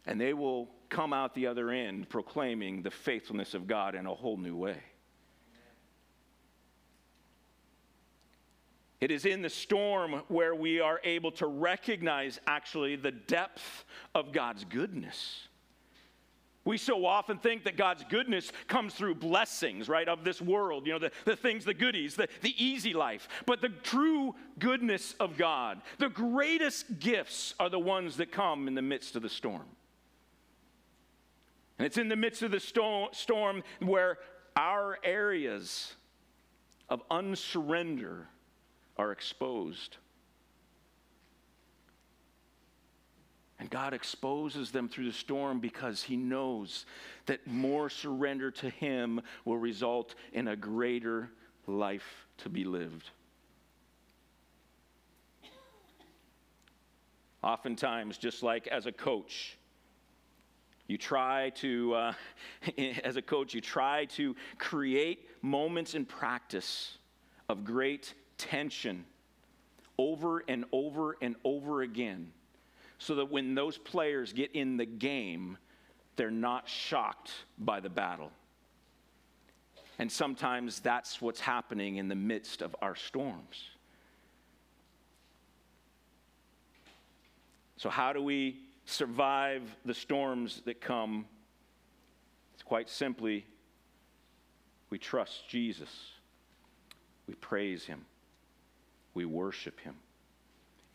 and 0.05 0.19
they 0.19 0.33
will 0.33 0.69
come 0.89 1.13
out 1.13 1.35
the 1.35 1.47
other 1.47 1.69
end 1.69 2.09
proclaiming 2.09 2.81
the 2.81 2.91
faithfulness 2.91 3.53
of 3.53 3.67
God 3.67 3.95
in 3.95 4.05
a 4.05 4.13
whole 4.13 4.37
new 4.37 4.55
way. 4.55 4.77
It 9.01 9.11
is 9.11 9.25
in 9.25 9.41
the 9.41 9.49
storm 9.49 10.23
where 10.27 10.53
we 10.53 10.81
are 10.81 10.99
able 11.03 11.31
to 11.33 11.47
recognize 11.47 12.39
actually 12.47 12.95
the 12.97 13.11
depth 13.11 13.85
of 14.13 14.33
God's 14.33 14.65
goodness 14.65 15.48
We 16.69 16.77
so 16.77 17.03
often 17.07 17.39
think 17.39 17.63
that 17.63 17.77
God's 17.77 18.03
goodness 18.09 18.51
comes 18.67 18.93
through 18.93 19.15
blessings, 19.15 19.89
right, 19.89 20.07
of 20.07 20.23
this 20.23 20.39
world, 20.39 20.85
you 20.85 20.93
know, 20.93 20.99
the, 20.99 21.11
the 21.25 21.35
things, 21.35 21.65
the 21.65 21.73
goodies, 21.73 22.13
the, 22.13 22.27
the 22.43 22.53
easy 22.63 22.93
life. 22.93 23.27
But 23.47 23.59
the 23.59 23.69
true 23.69 24.35
goodness 24.59 25.15
of 25.19 25.35
God, 25.35 25.81
the 25.97 26.09
greatest 26.09 26.99
gifts 26.99 27.55
are 27.59 27.71
the 27.71 27.79
ones 27.79 28.17
that 28.17 28.31
come 28.31 28.67
in 28.67 28.75
the 28.75 28.83
midst 28.83 29.15
of 29.15 29.23
the 29.23 29.29
storm. 29.29 29.65
And 31.79 31.87
it's 31.87 31.97
in 31.97 32.07
the 32.07 32.15
midst 32.15 32.43
of 32.43 32.51
the 32.51 32.59
storm 32.59 33.63
where 33.79 34.19
our 34.55 34.99
areas 35.03 35.95
of 36.87 37.01
unsurrender 37.09 38.25
are 38.95 39.11
exposed. 39.11 39.97
And 43.59 43.69
God 43.69 43.93
exposes 43.93 44.71
them 44.71 44.87
through 44.87 45.05
the 45.05 45.13
storm 45.13 45.59
because 45.59 46.01
He 46.01 46.15
knows 46.15 46.85
that 47.25 47.45
more 47.45 47.89
surrender 47.89 48.51
to 48.51 48.69
Him 48.69 49.21
will 49.43 49.57
result 49.57 50.15
in 50.31 50.47
a 50.47 50.55
greater 50.55 51.29
life 51.67 52.25
to 52.37 52.49
be 52.49 52.63
lived. 52.63 53.09
Oftentimes, 57.43 58.17
just 58.17 58.43
like 58.43 58.67
as 58.67 58.85
a 58.85 58.91
coach, 58.91 59.57
you 60.87 60.97
try 60.97 61.51
to, 61.51 61.93
uh, 61.93 62.13
as 63.03 63.17
a 63.17 63.21
coach, 63.21 63.53
you 63.53 63.61
try 63.61 64.05
to 64.05 64.35
create 64.57 65.27
moments 65.41 65.95
in 65.95 66.05
practice 66.05 66.97
of 67.49 67.65
great 67.65 68.13
tension 68.37 69.05
over 69.97 70.43
and 70.47 70.63
over 70.71 71.17
and 71.21 71.35
over 71.43 71.81
again 71.81 72.31
so 72.99 73.15
that 73.15 73.31
when 73.31 73.55
those 73.55 73.77
players 73.77 74.33
get 74.33 74.51
in 74.51 74.77
the 74.77 74.85
game, 74.85 75.57
they're 76.17 76.29
not 76.29 76.67
shocked 76.67 77.31
by 77.57 77.79
the 77.79 77.89
battle. 77.89 78.31
And 79.97 80.11
sometimes 80.11 80.81
that's 80.81 81.21
what's 81.21 81.39
happening 81.39 81.95
in 81.95 82.09
the 82.09 82.15
midst 82.15 82.61
of 82.61 82.75
our 82.81 82.95
storms. 82.95 83.69
So, 87.77 87.89
how 87.89 88.11
do 88.11 88.21
we 88.21 88.59
survive 88.85 89.63
the 89.85 89.93
storms 89.93 90.61
that 90.65 90.81
come? 90.81 91.25
It's 92.53 92.63
quite 92.63 92.89
simply 92.89 93.45
we 94.89 94.97
trust 94.97 95.47
Jesus, 95.47 95.89
we 97.27 97.35
praise 97.35 97.85
Him, 97.85 98.05
we 99.13 99.23
worship 99.23 99.79
Him. 99.79 99.95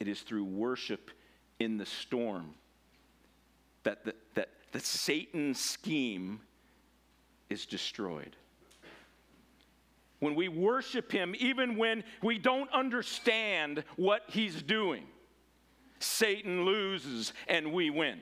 It 0.01 0.09
is 0.09 0.21
through 0.21 0.45
worship 0.45 1.11
in 1.59 1.77
the 1.77 1.87
storm 1.87 2.55
that, 3.85 4.05
the, 4.05 4.15
that 4.35 4.49
the 4.73 4.81
Satan 4.81 5.55
scheme 5.55 6.41
is 7.51 7.67
destroyed. 7.67 8.37
When 10.21 10.35
we 10.35 10.49
worship 10.49 11.13
him, 11.13 11.35
even 11.39 11.77
when 11.77 12.03
we 12.23 12.39
don't 12.39 12.71
understand 12.73 13.85
what 13.97 14.23
he's 14.29 14.63
doing, 14.63 15.05
Satan 15.99 16.65
loses 16.65 17.33
and 17.47 17.73
we 17.73 17.91
win. 17.91 18.21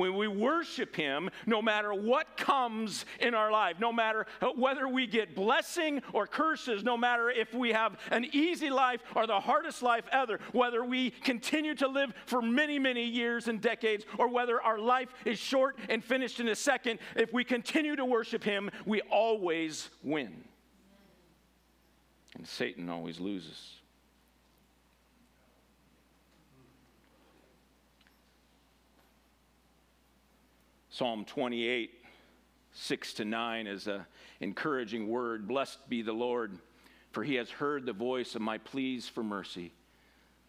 When 0.00 0.16
we 0.16 0.28
worship 0.28 0.96
Him, 0.96 1.28
no 1.44 1.60
matter 1.60 1.92
what 1.92 2.38
comes 2.38 3.04
in 3.20 3.34
our 3.34 3.52
life, 3.52 3.76
no 3.78 3.92
matter 3.92 4.24
whether 4.56 4.88
we 4.88 5.06
get 5.06 5.34
blessing 5.34 6.00
or 6.14 6.26
curses, 6.26 6.82
no 6.82 6.96
matter 6.96 7.28
if 7.28 7.52
we 7.52 7.72
have 7.72 7.98
an 8.10 8.24
easy 8.32 8.70
life 8.70 9.02
or 9.14 9.26
the 9.26 9.38
hardest 9.38 9.82
life 9.82 10.06
ever, 10.10 10.40
whether 10.52 10.82
we 10.82 11.10
continue 11.10 11.74
to 11.74 11.86
live 11.86 12.14
for 12.24 12.40
many, 12.40 12.78
many 12.78 13.04
years 13.04 13.46
and 13.46 13.60
decades, 13.60 14.06
or 14.16 14.26
whether 14.28 14.58
our 14.62 14.78
life 14.78 15.10
is 15.26 15.38
short 15.38 15.78
and 15.90 16.02
finished 16.02 16.40
in 16.40 16.48
a 16.48 16.56
second, 16.56 16.98
if 17.14 17.30
we 17.34 17.44
continue 17.44 17.94
to 17.94 18.06
worship 18.06 18.42
Him, 18.42 18.70
we 18.86 19.02
always 19.02 19.90
win. 20.02 20.44
And 22.38 22.48
Satan 22.48 22.88
always 22.88 23.20
loses. 23.20 23.79
Psalm 31.00 31.24
28, 31.24 31.92
6 32.72 33.14
to 33.14 33.24
9 33.24 33.66
is 33.66 33.86
an 33.86 34.04
encouraging 34.40 35.08
word. 35.08 35.48
Blessed 35.48 35.78
be 35.88 36.02
the 36.02 36.12
Lord, 36.12 36.58
for 37.12 37.24
he 37.24 37.36
has 37.36 37.48
heard 37.48 37.86
the 37.86 37.94
voice 37.94 38.34
of 38.34 38.42
my 38.42 38.58
pleas 38.58 39.08
for 39.08 39.24
mercy. 39.24 39.72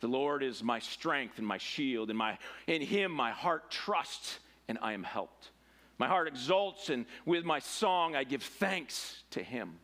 The 0.02 0.10
Lord 0.10 0.44
is 0.44 0.62
my 0.62 0.80
strength 0.80 1.38
and 1.38 1.48
my 1.48 1.58
shield, 1.58 2.10
and 2.10 2.20
my, 2.20 2.38
in 2.68 2.82
him 2.82 3.14
my 3.14 3.32
heart 3.32 3.72
trusts, 3.72 4.40
and 4.68 4.78
I 4.82 4.92
am 4.92 5.04
helped. 5.04 5.52
My 5.98 6.10
heart 6.10 6.28
exults, 6.28 6.90
and 6.90 7.06
with 7.26 7.46
my 7.46 7.60
song 7.60 8.18
I 8.18 8.26
give 8.26 8.44
thanks 8.44 9.24
to 9.30 9.42
him. 9.42 9.80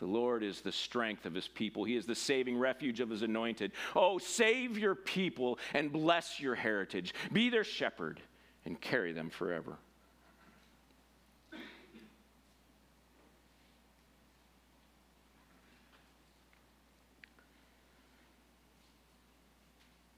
The 0.00 0.06
Lord 0.06 0.42
is 0.42 0.60
the 0.60 0.72
strength 0.72 1.24
of 1.24 1.34
his 1.34 1.46
people. 1.46 1.84
He 1.84 1.94
is 1.94 2.04
the 2.04 2.16
saving 2.16 2.58
refuge 2.58 2.98
of 2.98 3.10
his 3.10 3.22
anointed. 3.22 3.70
Oh, 3.94 4.18
save 4.18 4.76
your 4.76 4.96
people 4.96 5.60
and 5.72 5.92
bless 5.92 6.40
your 6.40 6.56
heritage. 6.56 7.14
Be 7.32 7.48
their 7.48 7.62
shepherd 7.62 8.20
and 8.64 8.80
carry 8.80 9.12
them 9.12 9.30
forever. 9.30 9.78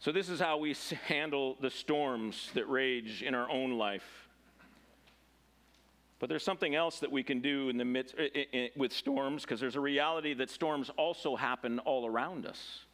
So, 0.06 0.12
this 0.12 0.28
is 0.28 0.38
how 0.38 0.58
we 0.58 0.72
handle 1.08 1.56
the 1.60 1.68
storms 1.68 2.52
that 2.54 2.70
rage 2.70 3.24
in 3.24 3.34
our 3.34 3.50
own 3.50 3.72
life. 3.72 4.28
But 6.20 6.28
there's 6.28 6.44
something 6.44 6.76
else 6.76 7.00
that 7.00 7.10
we 7.10 7.24
can 7.24 7.40
do 7.40 7.70
in 7.70 7.76
the 7.76 7.84
midst 7.84 8.14
with 8.76 8.92
storms 8.92 9.42
because 9.42 9.58
there's 9.58 9.74
a 9.74 9.80
reality 9.80 10.32
that 10.34 10.48
storms 10.48 10.92
also 10.96 11.34
happen 11.34 11.80
all 11.80 12.06
around 12.06 12.46
us. 12.46 12.84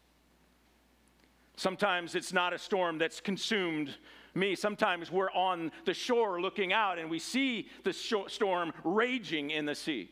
Sometimes 1.57 2.15
it's 2.15 2.33
not 2.33 2.55
a 2.55 2.59
storm 2.59 2.97
that's 2.97 3.21
consumed 3.21 3.95
me. 4.35 4.55
Sometimes 4.55 5.13
we're 5.13 5.33
on 5.33 5.71
the 5.85 5.93
shore 5.93 6.41
looking 6.41 6.73
out 6.73 6.99
and 6.99 7.11
we 7.11 7.19
see 7.19 7.69
the 7.85 7.93
storm 7.93 8.73
raging 8.85 9.51
in 9.51 9.67
the 9.67 9.75
sea. 9.75 10.11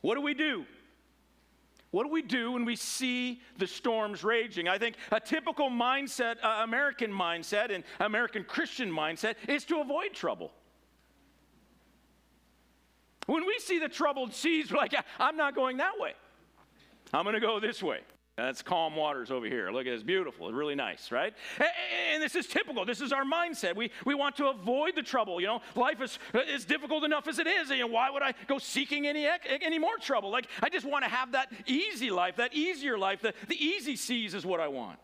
What 0.00 0.16
do 0.16 0.20
we 0.20 0.34
do? 0.34 0.66
What 1.90 2.04
do 2.04 2.12
we 2.12 2.22
do 2.22 2.52
when 2.52 2.64
we 2.64 2.76
see 2.76 3.40
the 3.58 3.66
storms 3.66 4.22
raging? 4.22 4.68
I 4.68 4.78
think 4.78 4.96
a 5.10 5.18
typical 5.18 5.68
mindset, 5.70 6.36
uh, 6.42 6.60
American 6.62 7.10
mindset, 7.10 7.74
and 7.74 7.82
American 7.98 8.44
Christian 8.44 8.90
mindset 8.90 9.34
is 9.48 9.64
to 9.64 9.80
avoid 9.80 10.12
trouble. 10.12 10.52
When 13.26 13.44
we 13.46 13.58
see 13.58 13.78
the 13.78 13.88
troubled 13.88 14.34
seas, 14.34 14.70
we're 14.70 14.78
like, 14.78 14.94
I'm 15.18 15.36
not 15.36 15.54
going 15.54 15.78
that 15.78 15.98
way. 15.98 16.12
I'm 17.12 17.24
going 17.24 17.34
to 17.34 17.40
go 17.40 17.58
this 17.58 17.82
way. 17.82 18.00
That's 18.44 18.62
calm 18.62 18.96
waters 18.96 19.30
over 19.30 19.46
here. 19.46 19.70
Look 19.70 19.86
at 19.86 19.90
this, 19.90 20.02
beautiful. 20.02 20.52
Really 20.52 20.74
nice, 20.74 21.12
right? 21.12 21.34
And 22.12 22.22
this 22.22 22.34
is 22.34 22.46
typical. 22.46 22.84
This 22.84 23.00
is 23.00 23.12
our 23.12 23.24
mindset. 23.24 23.76
We, 23.76 23.90
we 24.04 24.14
want 24.14 24.36
to 24.36 24.46
avoid 24.46 24.96
the 24.96 25.02
trouble. 25.02 25.40
You 25.40 25.48
know, 25.48 25.62
life 25.74 26.00
is, 26.00 26.18
is 26.48 26.64
difficult 26.64 27.04
enough 27.04 27.28
as 27.28 27.38
it 27.38 27.46
is. 27.46 27.70
You 27.70 27.80
know, 27.80 27.86
why 27.88 28.10
would 28.10 28.22
I 28.22 28.34
go 28.46 28.58
seeking 28.58 29.06
any, 29.06 29.28
any 29.46 29.78
more 29.78 29.98
trouble? 29.98 30.30
Like, 30.30 30.46
I 30.62 30.68
just 30.68 30.86
want 30.86 31.04
to 31.04 31.10
have 31.10 31.32
that 31.32 31.52
easy 31.66 32.10
life, 32.10 32.36
that 32.36 32.54
easier 32.54 32.96
life. 32.98 33.20
The, 33.20 33.34
the 33.48 33.62
easy 33.62 33.96
seas 33.96 34.34
is 34.34 34.46
what 34.46 34.60
I 34.60 34.68
want. 34.68 34.98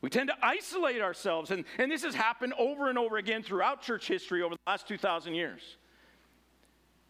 We 0.00 0.08
tend 0.08 0.30
to 0.30 0.36
isolate 0.42 1.02
ourselves, 1.02 1.50
and, 1.50 1.64
and 1.78 1.92
this 1.92 2.02
has 2.04 2.14
happened 2.14 2.54
over 2.58 2.88
and 2.88 2.96
over 2.96 3.18
again 3.18 3.42
throughout 3.42 3.82
church 3.82 4.08
history 4.08 4.42
over 4.42 4.54
the 4.54 4.60
last 4.66 4.88
2,000 4.88 5.34
years, 5.34 5.76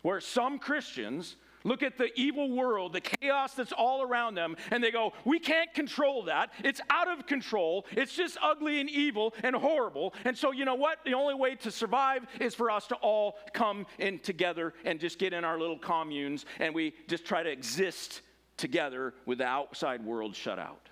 where 0.03 0.21
some 0.21 0.59
Christians 0.59 1.37
look 1.65 1.83
at 1.83 1.99
the 1.99 2.11
evil 2.19 2.51
world, 2.51 2.93
the 2.93 3.01
chaos 3.01 3.55
that's 3.55 3.73
all 3.73 4.03
around 4.03 4.35
them, 4.35 4.57
and 4.71 4.83
they 4.83 4.91
go, 4.91 5.13
We 5.25 5.39
can't 5.39 5.73
control 5.75 6.25
that. 6.25 6.53
It's 6.65 6.81
out 6.91 7.09
of 7.09 7.27
control. 7.27 7.87
It's 7.93 8.15
just 8.15 8.39
ugly 8.43 8.81
and 8.81 8.89
evil 8.89 9.35
and 9.43 9.55
horrible. 9.55 10.15
And 10.25 10.37
so, 10.37 10.53
you 10.53 10.65
know 10.65 10.75
what? 10.75 10.99
The 11.05 11.15
only 11.15 11.35
way 11.35 11.55
to 11.57 11.71
survive 11.71 12.27
is 12.41 12.55
for 12.55 12.71
us 12.71 12.87
to 12.89 12.95
all 12.97 13.39
come 13.53 13.87
in 13.99 14.19
together 14.19 14.75
and 14.85 15.01
just 15.01 15.19
get 15.19 15.33
in 15.33 15.45
our 15.45 15.59
little 15.59 15.79
communes 15.79 16.45
and 16.59 16.75
we 16.75 16.95
just 17.09 17.25
try 17.25 17.43
to 17.43 17.51
exist 17.51 18.23
together 18.57 19.15
with 19.27 19.39
the 19.39 19.47
outside 19.47 20.05
world 20.05 20.37
shut 20.37 20.59
out. 20.59 20.89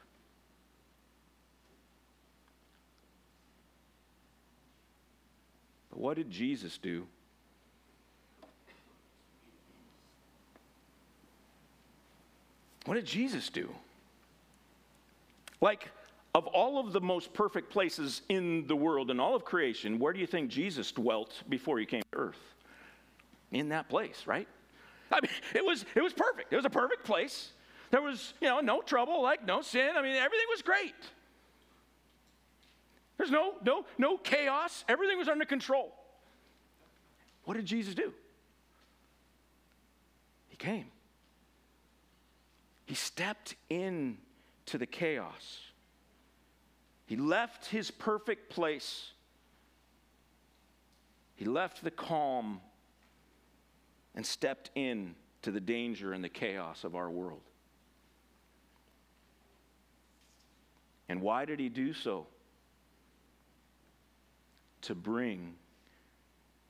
But 5.90 6.00
what 6.00 6.16
did 6.16 6.30
Jesus 6.30 6.78
do? 6.78 7.06
What 12.88 12.94
did 12.94 13.04
Jesus 13.04 13.50
do? 13.50 13.68
Like, 15.60 15.90
of 16.34 16.46
all 16.46 16.80
of 16.80 16.94
the 16.94 17.02
most 17.02 17.34
perfect 17.34 17.68
places 17.68 18.22
in 18.30 18.66
the 18.66 18.76
world 18.76 19.10
and 19.10 19.20
all 19.20 19.36
of 19.36 19.44
creation, 19.44 19.98
where 19.98 20.14
do 20.14 20.20
you 20.20 20.26
think 20.26 20.48
Jesus 20.48 20.90
dwelt 20.90 21.42
before 21.50 21.78
he 21.78 21.84
came 21.84 22.00
to 22.12 22.18
earth? 22.18 22.40
In 23.52 23.68
that 23.68 23.90
place, 23.90 24.22
right? 24.26 24.48
I 25.12 25.20
mean, 25.20 25.30
it 25.54 25.62
was, 25.62 25.84
it 25.94 26.02
was 26.02 26.14
perfect. 26.14 26.50
It 26.50 26.56
was 26.56 26.64
a 26.64 26.70
perfect 26.70 27.04
place. 27.04 27.52
There 27.90 28.00
was, 28.00 28.32
you 28.40 28.48
know, 28.48 28.60
no 28.60 28.80
trouble, 28.80 29.22
like 29.22 29.44
no 29.44 29.60
sin. 29.60 29.90
I 29.94 30.00
mean, 30.00 30.16
everything 30.16 30.46
was 30.48 30.62
great. 30.62 30.94
There's 33.18 33.30
no, 33.30 33.56
no, 33.66 33.84
no 33.98 34.16
chaos. 34.16 34.86
Everything 34.88 35.18
was 35.18 35.28
under 35.28 35.44
control. 35.44 35.92
what 37.44 37.52
did 37.52 37.66
Jesus 37.66 37.94
do? 37.94 38.14
He 40.48 40.56
came. 40.56 40.86
He 42.88 42.94
stepped 42.94 43.54
in 43.68 44.16
to 44.64 44.78
the 44.78 44.86
chaos. 44.86 45.60
He 47.04 47.16
left 47.16 47.66
his 47.66 47.90
perfect 47.90 48.48
place. 48.48 49.10
He 51.36 51.44
left 51.44 51.84
the 51.84 51.90
calm 51.90 52.62
and 54.14 54.24
stepped 54.24 54.70
in 54.74 55.16
to 55.42 55.50
the 55.50 55.60
danger 55.60 56.14
and 56.14 56.24
the 56.24 56.30
chaos 56.30 56.82
of 56.82 56.96
our 56.96 57.10
world. 57.10 57.42
And 61.10 61.20
why 61.20 61.44
did 61.44 61.60
he 61.60 61.68
do 61.68 61.92
so? 61.92 62.26
To 64.82 64.94
bring 64.94 65.56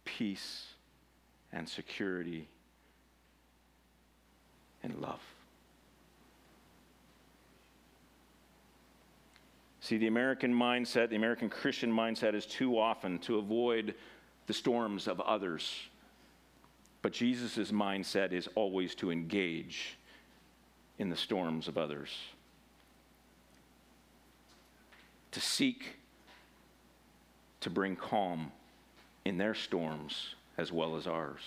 peace 0.05 0.67
and 1.53 1.69
security 1.69 2.49
and 4.83 4.97
love. 4.97 5.23
See, 9.89 9.97
the 9.97 10.07
American 10.07 10.53
mindset, 10.53 11.09
the 11.09 11.17
American 11.17 11.49
Christian 11.49 11.91
mindset 11.91 12.35
is 12.35 12.45
too 12.45 12.79
often 12.79 13.19
to 13.21 13.39
avoid 13.39 13.95
the 14.47 14.53
storms 14.53 15.09
of 15.09 15.19
others. 15.19 15.75
But 17.01 17.15
Jesus' 17.15 17.73
mindset 17.73 18.33
is 18.33 18.51
always 18.55 18.95
to 18.97 19.11
engage 19.11 19.97
in 20.99 21.09
the 21.09 21.17
storms 21.17 21.69
of 21.69 21.79
others, 21.79 22.11
to 25.31 25.41
seek 25.41 25.97
to 27.61 27.71
bring 27.71 27.97
calm 27.97 28.53
in 29.25 29.39
their 29.39 29.55
storms 29.55 30.35
as 30.59 30.71
well 30.71 30.97
as 30.97 31.07
ours. 31.07 31.41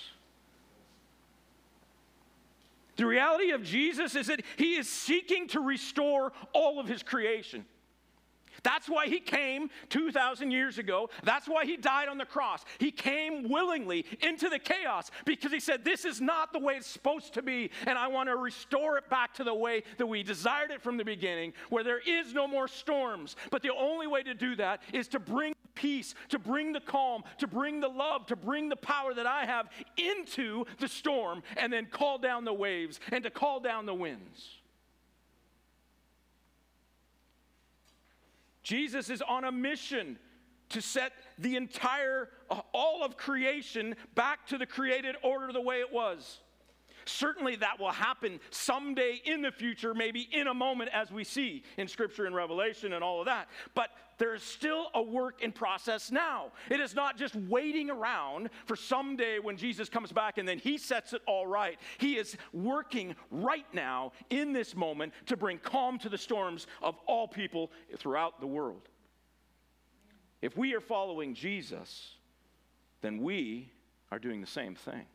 The 2.96 3.06
reality 3.06 3.52
of 3.52 3.62
Jesus 3.62 4.16
is 4.16 4.26
that 4.26 4.42
he 4.58 4.78
is 4.78 4.90
seeking 4.90 5.48
to 5.50 5.60
restore 5.60 6.34
all 6.54 6.80
of 6.80 6.88
his 6.88 7.04
creation. 7.04 7.66
That's 8.64 8.88
why 8.88 9.08
he 9.08 9.20
came 9.20 9.70
2,000 9.90 10.52
years 10.52 10.78
ago. 10.78 11.10
That's 11.24 11.48
why 11.48 11.66
he 11.66 11.78
died 11.78 12.08
on 12.08 12.18
the 12.18 12.26
cross. 12.26 12.64
He 12.80 12.92
came 12.92 13.50
willingly 13.50 14.06
into 14.22 14.50
the 14.50 14.60
chaos 14.60 15.10
because 15.26 15.52
he 15.52 15.60
said, 15.60 15.84
This 15.84 16.06
is 16.06 16.22
not 16.22 16.54
the 16.54 16.60
way 16.60 16.76
it's 16.76 16.88
supposed 16.88 17.34
to 17.34 17.42
be, 17.42 17.72
and 17.88 17.98
I 17.98 18.08
want 18.08 18.30
to 18.30 18.36
restore 18.36 18.98
it 18.98 19.10
back 19.10 19.34
to 19.36 19.44
the 19.44 19.54
way 19.54 19.84
that 19.98 20.06
we 20.06 20.24
desired 20.24 20.72
it 20.72 20.82
from 20.82 20.98
the 20.98 21.06
beginning, 21.06 21.54
where 21.70 21.84
there 21.84 22.00
is 22.00 22.34
no 22.34 22.48
more 22.48 22.68
storms. 22.68 23.36
But 23.50 23.62
the 23.62 23.74
only 23.74 24.08
way 24.08 24.24
to 24.24 24.34
do 24.34 24.56
that 24.58 24.82
is 24.94 25.08
to 25.10 25.20
bring 25.20 25.54
peace, 25.74 26.14
to 26.30 26.38
bring 26.38 26.74
the 26.74 26.82
calm, 26.82 27.24
to 27.40 27.48
bring 27.48 27.80
the 27.80 27.88
love, 27.88 28.26
to 28.28 28.36
bring 28.36 28.70
the 28.70 28.76
power 28.76 29.14
that 29.14 29.26
I 29.26 29.46
have 29.46 29.70
into 29.98 30.66
the 30.80 30.88
storm, 30.88 31.42
and 31.58 31.72
then 31.72 31.88
call 31.88 32.18
down 32.18 32.46
the 32.46 32.54
waves 32.54 33.00
and 33.12 33.24
to 33.24 33.30
call 33.30 33.60
down 33.60 33.86
the 33.86 33.94
winds. 33.94 34.61
Jesus 38.64 39.10
is 39.10 39.22
on 39.22 39.44
a 39.44 39.52
mission 39.52 40.18
to 40.70 40.82
set 40.82 41.14
the 41.38 41.56
entire, 41.56 42.30
uh, 42.50 42.62
all 42.74 43.04
of 43.04 43.18
creation 43.18 43.96
back 44.16 44.48
to 44.48 44.58
the 44.58 44.66
created 44.66 45.16
order 45.24 45.52
the 45.52 45.62
way 45.62 45.80
it 45.80 45.92
was. 45.92 46.40
Certainly, 47.06 47.58
that 47.58 47.80
will 47.80 47.92
happen 47.92 48.40
someday 48.50 49.22
in 49.26 49.42
the 49.42 49.52
future, 49.52 49.94
maybe 49.94 50.28
in 50.32 50.48
a 50.48 50.54
moment, 50.54 50.90
as 50.94 51.12
we 51.12 51.24
see 51.24 51.64
in 51.78 51.88
Scripture 51.88 52.26
and 52.26 52.36
Revelation 52.36 52.94
and 52.94 53.04
all 53.04 53.20
of 53.20 53.26
that. 53.26 53.48
But 53.76 53.90
there's 54.18 54.44
still 54.44 54.92
a 54.94 55.02
work 55.02 55.42
in 55.42 55.52
process 55.52 56.12
now. 56.12 56.52
It 56.70 56.80
is 56.80 56.94
not 56.94 57.18
just 57.18 57.36
waiting 57.36 57.90
around 57.90 58.52
for 58.66 58.76
someday 58.76 59.40
when 59.40 59.58
Jesus 59.58 59.90
comes 59.90 60.12
back 60.12 60.38
and 60.38 60.48
then 60.48 60.60
he 60.60 60.78
sets 60.78 61.14
it 61.14 61.24
all 61.26 61.48
right. 61.48 61.80
He 61.98 62.18
is 62.18 62.38
working 62.54 63.16
right 63.32 63.66
now 63.74 64.12
in 64.30 64.54
this 64.54 64.76
moment 64.76 65.14
to 65.26 65.36
bring 65.36 65.58
calm 65.58 65.98
to 66.00 66.10
the 66.10 66.20
storms 66.20 66.68
of 66.84 66.98
all 67.08 67.28
people 67.28 67.72
throughout 67.98 68.40
the 68.40 68.46
world. 68.46 68.90
If 70.42 70.56
we 70.56 70.76
are 70.76 70.82
following 70.82 71.34
Jesus, 71.34 72.16
then 73.02 73.24
we 73.24 73.72
are 74.12 74.20
doing 74.20 74.40
the 74.40 74.48
same 74.48 74.76
thing. 74.76 75.06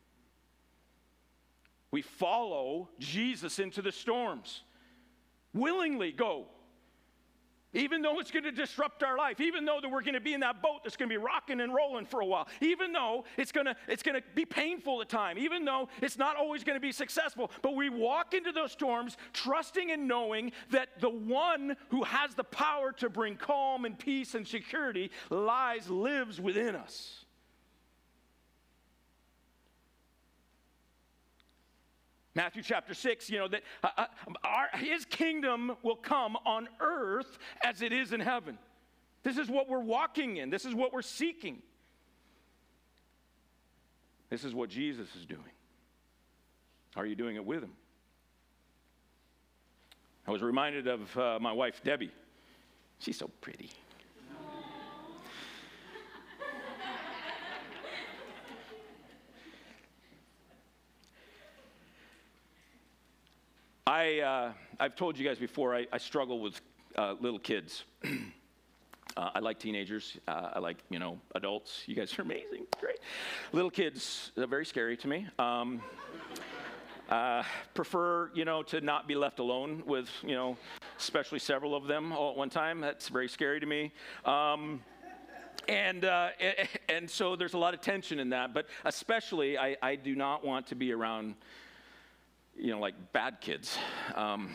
We 1.97 2.03
follow 2.03 2.91
Jesus 2.99 3.59
into 3.59 3.81
the 3.81 3.91
storms. 3.91 4.65
Willingly 5.55 6.13
go. 6.13 6.45
Even 7.73 8.03
though 8.03 8.21
it's 8.21 8.31
going 8.31 8.45
to 8.45 8.53
disrupt 8.53 9.03
our 9.03 9.17
life, 9.17 9.41
even 9.41 9.65
though 9.65 9.79
that 9.81 9.89
we're 9.91 10.03
going 10.03 10.13
to 10.13 10.21
be 10.21 10.35
in 10.35 10.41
that 10.41 10.61
boat 10.61 10.81
that's 10.85 10.95
going 10.95 11.09
to 11.09 11.13
be 11.15 11.17
rocking 11.17 11.63
and 11.63 11.73
rolling 11.73 12.05
for 12.05 12.21
a 12.21 12.27
while, 12.27 12.49
even 12.61 12.93
though 12.93 13.25
it's 13.39 13.51
going 13.51 13.65
to 13.65 13.75
it's 13.89 14.03
going 14.03 14.15
to 14.15 14.23
be 14.35 14.45
painful 14.45 15.01
at 15.01 15.09
time, 15.09 15.39
even 15.39 15.65
though 15.65 15.89
it's 16.03 16.19
not 16.19 16.37
always 16.37 16.65
going 16.65 16.77
to 16.77 16.87
be 16.87 16.93
successful, 16.93 17.51
but 17.63 17.75
we 17.75 17.89
walk 17.89 18.35
into 18.35 18.53
those 18.53 18.73
storms 18.73 19.17
trusting 19.33 19.91
and 19.91 20.07
knowing 20.07 20.53
that 20.73 21.01
the 21.01 21.09
one 21.09 21.79
who 21.89 22.05
has 22.05 22.35
the 22.35 22.45
power 22.45 22.93
to 22.93 23.09
bring 23.09 23.37
calm 23.37 23.87
and 23.87 23.99
peace 23.99 24.35
and 24.35 24.47
security 24.47 25.11
lies 25.31 25.89
lives 25.89 26.43
within 26.43 26.75
us. 26.77 27.26
Matthew 32.37 32.63
chapter 32.63 32.93
6, 32.93 33.31
you 33.31 33.39
know, 33.39 33.49
that 33.49 33.63
uh, 33.83 33.89
uh, 33.97 34.07
our, 34.45 34.69
his 34.79 35.07
kingdom 35.07 35.75
will 35.83 35.97
come 35.97 36.37
on 36.45 36.69
earth 36.81 37.39
as 37.65 37.81
it 37.81 37.95
is 37.95 38.13
in 38.13 38.21
heaven. 38.21 38.59
This 39.23 39.39
is 39.39 39.49
what 39.49 39.71
we're 39.71 39.81
walking 39.81 40.37
in, 40.37 40.51
this 40.51 40.67
is 40.67 40.75
what 40.75 40.93
we're 40.93 41.01
seeking. 41.01 41.63
This 44.29 44.45
is 44.45 44.55
what 44.55 44.69
Jesus 44.69 45.09
is 45.17 45.25
doing. 45.25 45.41
Are 46.95 47.07
you 47.07 47.15
doing 47.15 47.37
it 47.37 47.45
with 47.45 47.63
him? 47.63 47.73
I 50.27 50.31
was 50.31 50.43
reminded 50.43 50.89
of 50.89 51.17
uh, 51.17 51.39
my 51.41 51.53
wife, 51.53 51.81
Debbie. 51.85 52.11
She's 52.99 53.17
so 53.17 53.31
pretty. 53.41 53.71
I, 63.89 64.19
uh, 64.19 64.53
I've 64.81 64.97
told 64.97 65.17
you 65.17 65.25
guys 65.25 65.39
before, 65.39 65.73
I, 65.73 65.87
I 65.93 65.99
struggle 65.99 66.41
with 66.41 66.61
uh, 66.97 67.15
little 67.21 67.39
kids. 67.39 67.85
Uh, 69.17 69.31
I 69.37 69.39
like 69.39 69.59
teenagers. 69.59 70.19
Uh, 70.29 70.51
I 70.57 70.59
like, 70.59 70.77
you 70.91 70.99
know, 70.99 71.19
adults. 71.35 71.85
You 71.87 71.95
guys 71.95 72.19
are 72.19 72.23
amazing. 72.23 72.67
Great. 72.79 72.99
Little 73.53 73.71
kids 73.71 74.31
are 74.37 74.47
very 74.47 74.67
scary 74.67 74.95
to 74.99 75.09
me. 75.09 75.27
Um, 75.39 75.81
uh, 77.09 77.43
prefer, 77.73 78.31
you 78.35 78.45
know, 78.45 78.63
to 78.65 78.83
not 78.83 79.09
be 79.09 79.15
left 79.15 79.39
alone 79.39 79.83
with, 79.87 80.11
you 80.23 80.35
know, 80.35 80.59
especially 80.99 81.39
several 81.39 81.75
of 81.75 81.87
them 81.87 82.13
all 82.13 82.33
at 82.33 82.37
one 82.37 82.51
time. 82.51 82.83
That's 82.83 83.09
very 83.09 83.29
scary 83.29 83.59
to 83.59 83.65
me. 83.65 83.91
Um, 84.27 84.83
and, 85.67 86.05
uh, 86.05 86.29
and 86.91 87.09
so 87.09 87.37
there's 87.37 87.55
a 87.55 87.59
lot 87.59 87.73
of 87.73 87.81
tension 87.81 88.19
in 88.19 88.29
that. 88.31 88.53
But 88.53 88.67
especially, 88.85 89.57
I, 89.57 89.77
I 89.81 89.95
do 89.95 90.15
not 90.15 90.45
want 90.45 90.67
to 90.67 90.75
be 90.75 90.93
around 90.93 91.37
you 92.59 92.71
know, 92.71 92.81
like 92.81 92.95
bad 93.13 93.41
kids. 93.41 93.79
Um, 94.15 94.55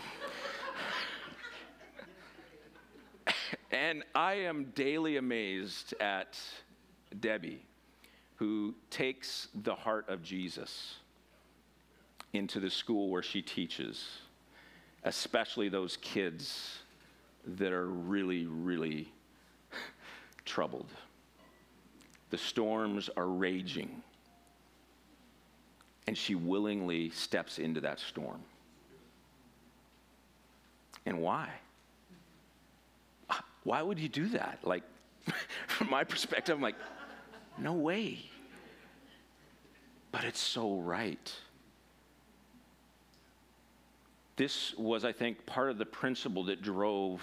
and 3.71 4.03
I 4.15 4.33
am 4.33 4.65
daily 4.75 5.17
amazed 5.17 5.93
at 5.99 6.37
Debbie, 7.19 7.63
who 8.35 8.73
takes 8.89 9.49
the 9.63 9.75
heart 9.75 10.09
of 10.09 10.23
Jesus 10.23 10.95
into 12.33 12.59
the 12.59 12.69
school 12.69 13.09
where 13.09 13.23
she 13.23 13.41
teaches, 13.41 14.19
especially 15.03 15.69
those 15.69 15.97
kids 15.97 16.79
that 17.45 17.71
are 17.71 17.87
really, 17.87 18.45
really 18.45 19.11
troubled. 20.45 20.89
The 22.29 22.37
storms 22.37 23.09
are 23.17 23.27
raging 23.27 24.01
and 26.11 26.17
she 26.17 26.35
willingly 26.35 27.09
steps 27.11 27.57
into 27.57 27.79
that 27.79 27.97
storm. 27.97 28.41
And 31.05 31.21
why? 31.21 31.47
Why 33.63 33.81
would 33.81 33.97
you 33.97 34.09
do 34.09 34.27
that? 34.27 34.59
Like, 34.63 34.83
from 35.67 35.89
my 35.89 36.03
perspective, 36.03 36.53
I'm 36.53 36.61
like, 36.61 36.75
no 37.57 37.71
way. 37.71 38.25
But 40.11 40.25
it's 40.25 40.41
so 40.41 40.79
right. 40.79 41.33
This 44.35 44.73
was, 44.77 45.05
I 45.05 45.13
think, 45.13 45.45
part 45.45 45.69
of 45.69 45.77
the 45.77 45.85
principle 45.85 46.43
that 46.43 46.61
drove 46.61 47.21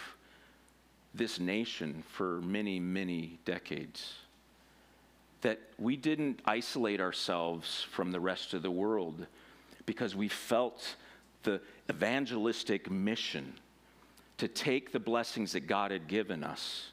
this 1.13 1.39
nation 1.39 2.03
for 2.09 2.41
many, 2.41 2.81
many 2.81 3.39
decades 3.45 4.15
that 5.43 5.61
we 5.79 5.97
didn't 5.97 6.41
isolate 6.45 7.01
ourselves 7.01 7.87
from 7.91 8.11
the 8.13 8.21
rest 8.21 8.55
of 8.55 8.63
the 8.63 8.71
world 8.71 9.27
because 9.87 10.15
we 10.15 10.29
felt 10.29 10.97
the 11.45 11.61
evangelistic 11.89 12.91
mission 12.91 13.55
to 14.39 14.49
take 14.49 14.93
the 14.93 15.01
blessings 15.01 15.53
that 15.53 15.67
God 15.67 15.91
had 15.91 16.09
given 16.09 16.45
us 16.45 16.91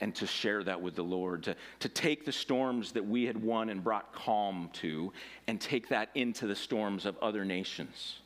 and 0.00 0.14
to 0.14 0.26
share 0.26 0.64
that 0.64 0.80
with 0.80 0.94
the 0.94 1.04
Lord, 1.04 1.42
to, 1.44 1.56
to 1.80 1.88
take 1.88 2.24
the 2.24 2.32
storms 2.32 2.92
that 2.92 3.06
we 3.06 3.24
had 3.24 3.40
won 3.40 3.68
and 3.68 3.84
brought 3.84 4.14
calm 4.14 4.70
to, 4.74 5.12
and 5.46 5.60
take 5.60 5.88
that 5.90 6.08
into 6.14 6.46
the 6.46 6.56
storms 6.56 7.04
of 7.04 7.18
other 7.18 7.44
nations. 7.44 8.20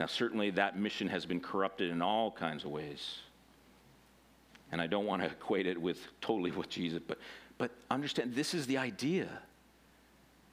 Now, 0.00 0.06
certainly 0.06 0.50
that 0.50 0.78
mission 0.78 1.08
has 1.08 1.26
been 1.26 1.40
corrupted 1.40 1.90
in 1.90 2.00
all 2.00 2.30
kinds 2.30 2.64
of 2.64 2.70
ways. 2.70 3.18
And 4.72 4.80
I 4.80 4.86
don't 4.86 5.06
want 5.06 5.22
to 5.22 5.28
equate 5.28 5.66
it 5.66 5.80
with 5.80 5.98
totally 6.20 6.50
with 6.50 6.68
Jesus, 6.68 7.00
but, 7.06 7.18
but 7.58 7.72
understand 7.90 8.34
this 8.34 8.54
is 8.54 8.66
the 8.66 8.78
idea 8.78 9.28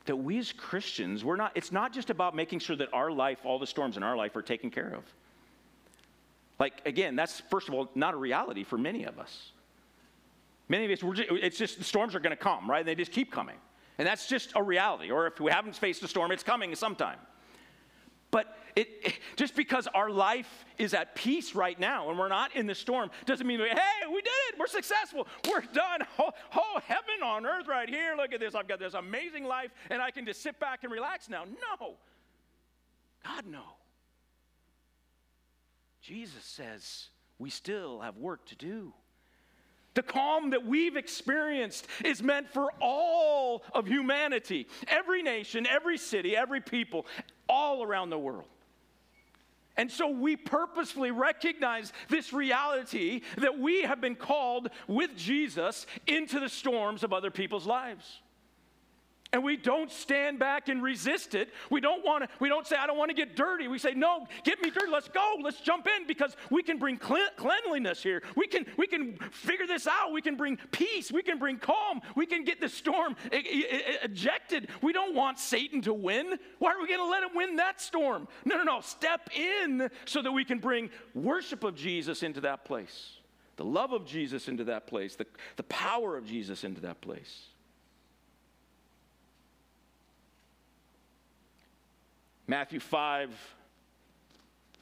that 0.06 0.15
we 0.15 0.38
as 0.38 0.52
Christians, 0.52 1.24
we're 1.24 1.36
not, 1.36 1.52
it's 1.56 1.72
not 1.72 1.94
just 1.94 2.10
about 2.10 2.36
making 2.36 2.60
sure 2.60 2.76
that 2.76 2.89
our 2.94 3.12
life, 3.12 3.39
all 3.44 3.58
the 3.58 3.68
storms 3.68 3.98
in 3.98 4.04
our 4.04 4.15
life, 4.15 4.36
are 4.36 4.41
taken 4.41 4.70
care 4.70 4.94
of. 4.96 5.04
Like, 6.60 6.82
again, 6.86 7.15
that's, 7.15 7.41
first 7.50 7.68
of 7.68 7.74
all, 7.74 7.89
not 7.96 8.13
a 8.13 8.18
reality 8.18 8.63
for 8.63 8.78
many 8.78 9.06
of 9.06 9.20
us. 9.20 9.52
Many 10.70 10.86
of 10.86 10.91
us, 10.91 11.00
just, 11.15 11.30
it's 11.32 11.58
just 11.58 11.78
the 11.78 11.84
storms 11.84 12.15
are 12.15 12.20
going 12.20 12.36
to 12.36 12.41
come, 12.41 12.70
right? 12.70 12.86
They 12.86 12.96
just 12.96 13.12
keep 13.12 13.32
coming. 13.32 13.56
And 13.98 14.08
that's 14.08 14.28
just 14.28 14.52
a 14.56 14.63
reality. 14.63 15.12
Or 15.12 15.28
if 15.28 15.39
we 15.39 15.52
haven't 15.52 15.76
faced 15.76 16.04
a 16.04 16.08
storm, 16.08 16.32
it's 16.32 16.44
coming 16.44 16.74
sometime. 16.76 17.18
But 18.32 18.58
it, 18.76 18.90
it, 19.04 19.14
just 19.36 19.56
because 19.56 19.88
our 19.94 20.10
life 20.10 20.66
is 20.78 20.94
at 20.94 21.16
peace 21.16 21.56
right 21.56 21.80
now 21.80 22.10
and 22.10 22.20
we're 22.20 22.28
not 22.28 22.56
in 22.56 22.68
the 22.68 22.76
storm 22.76 23.10
doesn't 23.26 23.48
mean, 23.48 23.60
hey, 23.60 24.08
we 24.10 24.22
did 24.22 24.32
it. 24.50 24.60
We're 24.60 24.68
successful. 24.68 25.28
We're 25.50 25.62
done. 25.62 26.02
Oh, 26.20 26.32
oh, 26.56 26.80
heaven 26.86 27.24
on 27.24 27.46
earth 27.46 27.68
right 27.68 27.90
here. 27.90 28.16
Look 28.18 28.34
at 28.34 28.40
this. 28.40 28.56
I've 28.56 28.68
got 28.68 28.80
this 28.80 28.94
amazing 28.94 29.46
life 29.46 29.72
and 29.90 30.02
I 30.02 30.12
can 30.12 30.26
just 30.26 30.42
sit 30.42 30.60
back 30.60 30.84
and 30.84 30.92
relax 30.92 31.30
now. 31.30 31.46
No. 31.46 31.96
God, 33.24 33.46
no. 33.46 33.64
Jesus 36.02 36.44
says 36.44 37.08
we 37.40 37.50
still 37.50 38.02
have 38.02 38.18
work 38.18 38.46
to 38.48 38.56
do. 38.56 38.94
The 39.94 40.04
calm 40.04 40.50
that 40.50 40.66
we've 40.66 40.98
experienced 40.98 41.88
is 42.04 42.22
meant 42.22 42.50
for 42.52 42.70
all 42.82 43.64
of 43.74 43.88
humanity, 43.88 44.68
every 44.90 45.24
nation, 45.24 45.66
every 45.66 45.98
city, 45.98 46.36
every 46.36 46.60
people, 46.60 47.06
all 47.48 47.82
around 47.82 48.10
the 48.10 48.20
world. 48.20 48.50
And 49.78 49.92
so 49.92 50.10
we 50.10 50.36
purposefully 50.36 51.12
recognize 51.12 51.92
this 52.10 52.32
reality 52.32 53.22
that 53.38 53.60
we 53.60 53.84
have 53.84 54.00
been 54.00 54.16
called 54.16 54.70
with 54.88 55.16
Jesus 55.18 55.86
into 56.08 56.40
the 56.40 56.50
storms 56.50 57.04
of 57.04 57.12
other 57.12 57.32
people's 57.32 57.68
lives 57.68 58.22
and 59.36 59.43
we 59.43 59.58
don't 59.58 59.91
stand 59.91 60.39
back 60.39 60.69
and 60.69 60.82
resist 60.82 61.36
it. 61.36 61.50
We 61.69 61.82
don't 61.82 62.06
want 62.06 62.24
to, 62.24 62.30
we 62.39 62.48
don't 62.48 62.65
say, 62.65 62.78
I 62.78 62.88
don't 62.88 62.98
want 62.98 63.10
to 63.10 63.13
get 63.13 63.36
dirty. 63.36 63.67
We 63.67 63.78
say, 63.78 63.93
no, 63.93 64.28
get 64.45 64.62
me 64.62 64.69
dirty. 64.69 64.89
Let's 64.89 65.10
go. 65.10 65.36
Let's 65.43 65.60
jump 65.60 65.88
in 65.88 66.08
because 66.08 66.38
we 66.50 66.63
can 66.63 66.78
bring 66.78 66.98
cleanliness 66.98 68.02
here. 68.02 68.24
We 68.38 68.48
can, 68.48 68.65
we 68.78 68.88
can 68.88 69.17
figure 69.32 69.67
this 69.67 69.88
out. 69.88 70.13
We 70.13 70.21
can 70.21 70.38
bring 70.38 70.56
peace. 70.71 71.12
We 71.12 71.21
can 71.21 71.38
bring 71.38 71.58
calm. 71.58 72.00
We 72.15 72.26
can 72.26 72.45
get 72.45 72.62
the 72.62 72.69
storm 72.69 73.17
ejected. 73.30 74.69
We 74.82 74.93
don't 74.93 75.13
want 75.13 75.38
Satan 75.38 75.82
to 75.82 75.93
win. 75.93 76.39
Why 76.60 76.71
are 76.71 76.82
we 76.82 76.88
going 76.88 77.02
to 77.02 77.06
let 77.06 77.21
him 77.21 77.36
win 77.36 77.58
that 77.58 77.82
storm? 77.82 78.30
No, 78.45 78.56
no, 78.56 78.63
no. 78.63 78.80
Step 78.80 79.30
in 79.36 79.89
so 80.06 80.21
that 80.21 80.32
we 80.32 80.45
can 80.45 80.60
bring 80.60 80.89
worship 81.13 81.65
of 81.65 81.76
Jesus 81.76 82.24
into 82.24 82.39
that 82.39 82.63
place, 82.63 83.17
the 83.58 83.65
love 83.65 83.91
of 83.91 84.06
Jesus 84.06 84.48
into 84.48 84.63
that 84.63 84.88
place, 84.88 85.17
the, 85.17 85.26
the 85.58 85.63
power 85.63 86.15
of 86.15 86.26
Jesus 86.26 86.63
into 86.63 86.80
that 86.80 87.02
place. 87.02 87.48
Matthew 92.48 92.80
5 92.80 93.32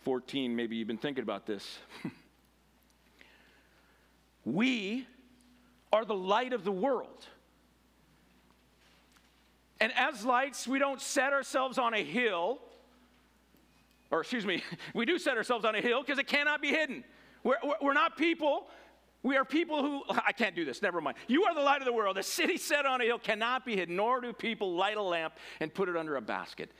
14, 0.01 0.53
maybe 0.53 0.75
you've 0.75 0.87
been 0.87 0.97
thinking 0.97 1.23
about 1.23 1.45
this. 1.45 1.79
we 4.45 5.07
are 5.93 6.03
the 6.03 6.13
light 6.13 6.51
of 6.51 6.65
the 6.65 6.73
world. 6.73 7.25
And 9.79 9.93
as 9.95 10.25
lights, 10.25 10.67
we 10.67 10.77
don't 10.77 10.99
set 10.99 11.31
ourselves 11.31 11.77
on 11.77 11.93
a 11.93 12.03
hill, 12.03 12.59
or 14.11 14.19
excuse 14.19 14.45
me, 14.45 14.61
we 14.93 15.05
do 15.05 15.17
set 15.17 15.37
ourselves 15.37 15.63
on 15.63 15.73
a 15.73 15.81
hill 15.81 16.01
because 16.01 16.19
it 16.19 16.27
cannot 16.27 16.61
be 16.61 16.67
hidden. 16.67 17.05
We're, 17.45 17.55
we're 17.81 17.93
not 17.93 18.17
people. 18.17 18.67
We 19.23 19.37
are 19.37 19.45
people 19.45 19.81
who, 19.81 20.03
I 20.27 20.33
can't 20.33 20.53
do 20.53 20.65
this, 20.65 20.81
never 20.81 20.99
mind. 20.99 21.15
You 21.27 21.45
are 21.45 21.55
the 21.55 21.61
light 21.61 21.81
of 21.81 21.85
the 21.85 21.93
world. 21.93 22.17
A 22.17 22.23
city 22.23 22.57
set 22.57 22.85
on 22.85 22.99
a 22.99 23.05
hill 23.05 23.19
cannot 23.19 23.65
be 23.65 23.77
hidden, 23.77 23.95
nor 23.95 24.19
do 24.19 24.33
people 24.33 24.75
light 24.75 24.97
a 24.97 25.01
lamp 25.01 25.35
and 25.61 25.73
put 25.73 25.87
it 25.87 25.95
under 25.95 26.17
a 26.17 26.21
basket 26.21 26.71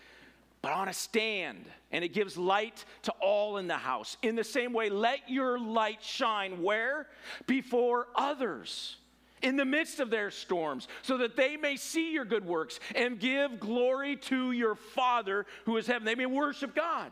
but 0.63 0.71
on 0.71 0.87
a 0.87 0.93
stand, 0.93 1.65
and 1.91 2.05
it 2.05 2.13
gives 2.13 2.37
light 2.37 2.85
to 3.01 3.11
all 3.19 3.57
in 3.57 3.67
the 3.67 3.77
house. 3.77 4.15
In 4.23 4.35
the 4.35 4.45
same 4.45 4.71
way, 4.71 4.89
let 4.89 5.29
your 5.29 5.59
light 5.59 6.01
shine 6.01 6.63
where? 6.63 7.07
Before 7.45 8.07
others. 8.15 8.95
In 9.41 9.57
the 9.57 9.65
midst 9.65 9.99
of 9.99 10.09
their 10.09 10.31
storms, 10.31 10.87
so 11.01 11.17
that 11.17 11.35
they 11.35 11.57
may 11.57 11.75
see 11.75 12.13
your 12.13 12.23
good 12.23 12.45
works 12.45 12.79
and 12.95 13.19
give 13.19 13.59
glory 13.59 14.15
to 14.15 14.53
your 14.53 14.75
Father 14.75 15.45
who 15.65 15.75
is 15.75 15.85
heaven. 15.85 16.05
They 16.05 16.15
may 16.15 16.25
worship 16.25 16.73
God. 16.73 17.11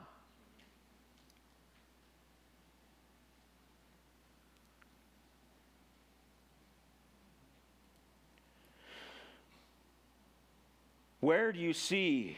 Where 11.19 11.51
do 11.51 11.59
you 11.59 11.73
see 11.73 12.37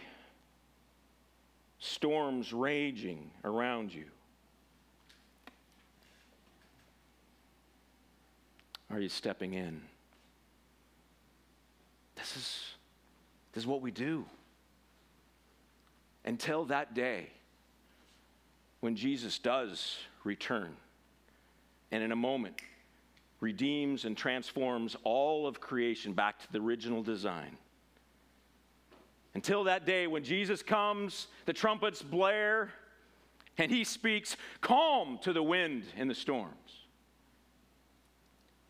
storms 1.84 2.54
raging 2.54 3.30
around 3.43 3.93
you? 3.93 4.06
Are 8.89 9.02
you 9.02 9.10
stepping 9.10 9.54
in? 9.54 9.82
This 12.15 12.38
is, 12.38 12.63
this 13.52 13.63
is 13.63 13.67
what 13.67 13.82
we 13.82 13.91
do. 13.91 14.24
Until 16.24 16.63
that 16.65 16.93
day 16.93 17.28
when 18.80 18.96
Jesus 18.96 19.38
does 19.38 19.98
return 20.24 20.78
and 21.91 22.02
in 22.02 22.13
a 22.13 22.15
moment 22.15 22.62
redeems 23.41 24.06
and 24.06 24.15
transforms 24.15 24.96
all 25.04 25.48
of 25.48 25.60
creation 25.60 26.13
back 26.13 26.39
to 26.39 26.52
the 26.54 26.60
original 26.60 27.04
design. 27.04 27.58
Until 29.36 29.63
that 29.63 29.86
day 29.86 30.08
when 30.08 30.24
Jesus 30.24 30.62
comes, 30.62 31.28
the 31.46 31.54
trumpets 31.54 32.02
blare, 32.02 32.72
and 33.58 33.72
he 33.72 33.84
speaks 33.84 34.38
calm 34.62 35.19
to 35.24 35.34
the 35.34 35.43
wind 35.43 35.84
and 35.98 36.10
the 36.10 36.15
storms. 36.15 36.54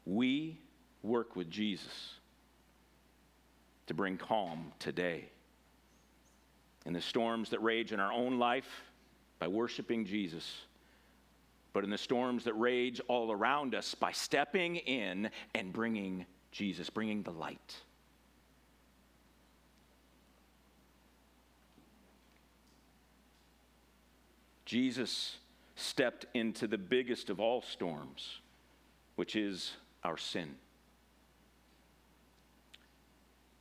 We 0.06 0.60
work 1.02 1.36
with 1.36 1.49
Jesus 1.49 2.15
to 3.88 3.93
bring 3.93 4.17
calm 4.17 4.71
today. 4.80 5.30
In 6.86 6.93
the 6.93 7.02
storms 7.02 7.49
that 7.49 7.60
rage 7.60 7.91
in 7.91 7.99
our 7.99 8.12
own 8.12 8.39
life 8.39 8.84
by 9.39 9.47
worshiping 9.47 10.06
Jesus, 10.06 10.62
but 11.71 11.84
in 11.84 11.89
the 11.89 11.97
storms 11.97 12.43
that 12.43 12.54
rage 12.54 13.02
all 13.08 13.32
around 13.32 13.73
us 13.73 13.95
by 13.95 14.12
stepping 14.12 14.78
in 14.78 15.30
and 15.56 15.73
bringing 15.73 16.26
Jesus, 16.52 16.89
bringing 16.89 17.23
the 17.23 17.32
light. 17.32 17.76
Jesus 24.73 25.38
stepped 25.75 26.25
into 26.33 26.65
the 26.65 26.79
biggest 26.79 27.29
of 27.29 27.39
all 27.39 27.62
storms, 27.62 28.39
which 29.17 29.36
is 29.36 29.73
our 30.03 30.17
sin. 30.17 30.55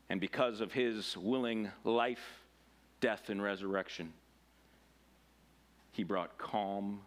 And 0.09 0.23
because 0.23 0.63
of 0.63 0.73
his 0.73 1.15
willing 1.15 1.71
life, 1.85 2.41
death, 3.03 3.29
and 3.29 3.43
resurrection, 3.43 4.15
he 5.91 6.03
brought 6.03 6.39
calm 6.39 7.03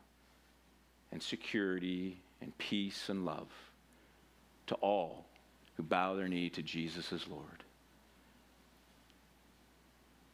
and 1.12 1.20
security 1.20 2.22
and 2.42 2.56
peace 2.60 3.10
and 3.10 3.26
love 3.26 3.48
to 4.68 4.76
all 4.76 5.26
who 5.78 5.82
bow 5.82 6.14
their 6.14 6.28
knee 6.28 6.52
to 6.52 6.62
Jesus 6.62 7.12
as 7.12 7.28
Lord. 7.28 7.64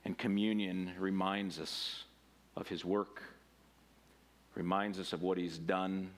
And 0.04 0.18
communion 0.18 0.92
reminds 1.00 1.58
us 1.58 2.04
of 2.58 2.68
his 2.68 2.84
work 2.84 3.22
reminds 4.56 5.00
us 5.00 5.14
of 5.14 5.22
what 5.22 5.38
he's 5.38 5.58
done, 5.58 6.12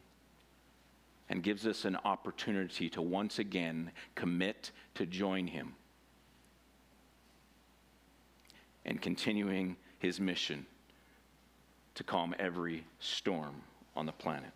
and 1.30 1.42
gives 1.42 1.66
us 1.66 1.86
an 1.86 1.98
opportunity 2.06 2.90
to 2.90 3.02
once 3.02 3.40
again 3.40 3.92
commit 4.16 4.72
to 4.96 5.06
join 5.06 5.48
him 5.48 5.74
and 8.86 9.02
continuing 9.02 9.76
his 10.00 10.20
mission 10.20 10.66
to 11.96 12.04
calm 12.04 12.36
every 12.40 12.84
storm 13.00 13.56
on 13.96 14.06
the 14.06 14.12
planet. 14.12 14.52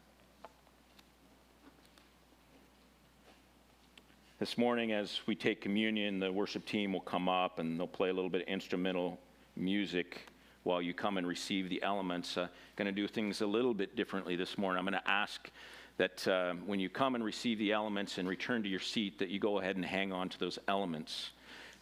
This 4.40 4.58
morning, 4.58 4.92
as 4.92 5.22
we 5.26 5.34
take 5.34 5.62
communion, 5.62 6.20
the 6.20 6.32
worship 6.32 6.66
team 6.66 6.94
will 6.94 7.00
come 7.00 7.28
up 7.28 7.58
and 7.58 7.80
they'll 7.80 7.88
play 7.88 8.10
a 8.10 8.14
little 8.14 8.30
bit 8.30 8.42
of 8.42 8.48
instrumental 8.48 9.20
music 9.56 10.28
while 10.68 10.82
you 10.82 10.94
come 10.94 11.18
and 11.18 11.26
receive 11.26 11.70
the 11.70 11.82
elements. 11.82 12.38
Uh, 12.38 12.48
going 12.76 12.86
to 12.86 12.92
do 12.92 13.08
things 13.08 13.40
a 13.40 13.48
little 13.48 13.74
bit 13.74 13.96
differently 13.96 14.36
this 14.36 14.58
morning. 14.58 14.78
I'm 14.78 14.86
going 14.86 15.02
to 15.02 15.10
ask 15.10 15.50
that 15.96 16.28
uh, 16.28 16.56
when 16.66 16.78
you 16.78 16.90
come 16.90 17.16
and 17.16 17.24
receive 17.24 17.58
the 17.58 17.72
elements 17.72 18.18
and 18.18 18.28
return 18.28 18.62
to 18.64 18.70
your 18.70 18.82
seat, 18.82 19.18
that 19.20 19.30
you 19.30 19.40
go 19.40 19.60
ahead 19.60 19.78
and 19.78 19.86
hang 19.86 20.12
on 20.12 20.28
to 20.28 20.38
those 20.38 20.60
elements 20.68 21.30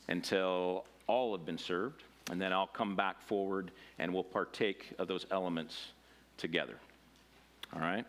until 0.08 0.86
all 1.08 1.36
have 1.36 1.48
been 1.48 1.58
served. 1.58 2.04
And 2.30 2.40
then 2.40 2.54
I'll 2.54 2.68
come 2.68 2.96
back 2.96 3.22
forward 3.24 3.72
and 3.98 4.14
we'll 4.14 4.24
partake 4.24 4.94
of 5.00 5.08
those 5.08 5.26
elements 5.32 5.76
together. 6.38 6.78
All 7.74 7.82
right? 7.82 8.06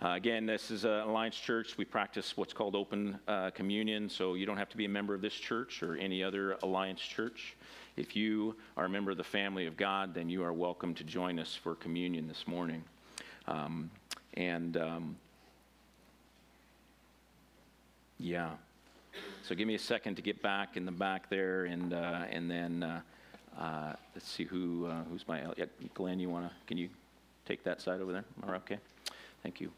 Uh, 0.00 0.10
again, 0.10 0.46
this 0.46 0.70
is 0.70 0.84
an 0.84 1.00
Alliance 1.00 1.34
Church. 1.34 1.76
We 1.76 1.84
practice 1.84 2.36
what's 2.36 2.52
called 2.52 2.76
open 2.76 3.18
uh, 3.26 3.50
communion, 3.50 4.08
so 4.08 4.34
you 4.34 4.46
don't 4.46 4.56
have 4.56 4.68
to 4.68 4.76
be 4.76 4.84
a 4.84 4.88
member 4.88 5.12
of 5.12 5.20
this 5.20 5.34
church 5.34 5.82
or 5.82 5.96
any 5.96 6.22
other 6.22 6.52
Alliance 6.62 7.00
Church. 7.00 7.56
If 7.96 8.14
you 8.14 8.54
are 8.76 8.84
a 8.84 8.88
member 8.88 9.10
of 9.10 9.16
the 9.16 9.24
family 9.24 9.66
of 9.66 9.76
God, 9.76 10.14
then 10.14 10.28
you 10.28 10.44
are 10.44 10.52
welcome 10.52 10.94
to 10.94 11.02
join 11.02 11.40
us 11.40 11.58
for 11.60 11.74
communion 11.74 12.28
this 12.28 12.46
morning. 12.46 12.84
Um, 13.48 13.90
and 14.34 14.76
um, 14.76 15.16
yeah, 18.20 18.50
so 19.42 19.56
give 19.56 19.66
me 19.66 19.74
a 19.74 19.80
second 19.80 20.14
to 20.14 20.22
get 20.22 20.40
back 20.40 20.76
in 20.76 20.86
the 20.86 20.92
back 20.92 21.28
there, 21.28 21.64
and 21.64 21.92
uh, 21.92 22.22
and 22.30 22.48
then 22.48 22.84
uh, 22.84 23.00
uh, 23.60 23.92
let's 24.14 24.28
see 24.28 24.44
who 24.44 24.86
uh, 24.86 25.02
who's 25.10 25.26
my 25.26 25.42
yeah, 25.56 25.64
Glenn. 25.94 26.20
You 26.20 26.30
wanna 26.30 26.52
can 26.68 26.78
you 26.78 26.88
take 27.46 27.64
that 27.64 27.80
side 27.80 28.00
over 28.00 28.12
there? 28.12 28.24
Okay. 28.48 28.78
Thank 29.48 29.62
you. 29.62 29.72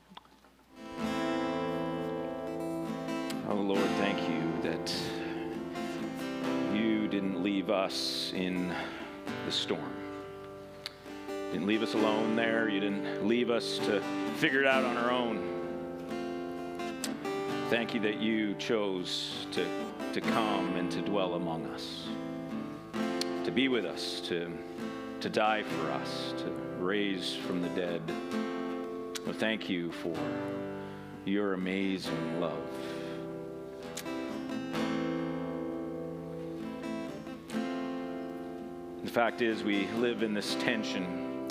Oh 3.48 3.54
Lord, 3.54 3.88
thank 3.98 4.18
you 4.28 4.42
that 4.68 4.92
you 6.74 7.06
didn't 7.06 7.40
leave 7.44 7.70
us 7.70 8.32
in 8.34 8.74
the 9.46 9.52
storm. 9.52 9.94
You 11.28 11.52
didn't 11.52 11.68
leave 11.68 11.84
us 11.84 11.94
alone 11.94 12.34
there. 12.34 12.68
You 12.68 12.80
didn't 12.80 13.28
leave 13.28 13.48
us 13.48 13.78
to 13.86 14.02
figure 14.38 14.60
it 14.60 14.66
out 14.66 14.82
on 14.82 14.96
our 14.96 15.12
own. 15.12 15.38
Thank 17.68 17.94
you 17.94 18.00
that 18.00 18.16
you 18.16 18.56
chose 18.56 19.46
to, 19.52 19.64
to 20.14 20.20
come 20.20 20.74
and 20.74 20.90
to 20.90 21.00
dwell 21.00 21.34
among 21.34 21.64
us, 21.66 22.08
to 23.44 23.52
be 23.52 23.68
with 23.68 23.84
us, 23.84 24.20
to, 24.22 24.50
to 25.20 25.28
die 25.28 25.62
for 25.62 25.92
us, 25.92 26.34
to 26.38 26.50
raise 26.80 27.36
from 27.36 27.62
the 27.62 27.68
dead. 27.68 28.02
Well, 29.26 29.34
thank 29.34 29.68
you 29.68 29.92
for 29.92 30.16
your 31.24 31.52
amazing 31.52 32.40
love. 32.40 32.58
The 39.04 39.10
fact 39.10 39.42
is, 39.42 39.62
we 39.62 39.86
live 39.98 40.22
in 40.22 40.32
this 40.32 40.54
tension 40.56 41.48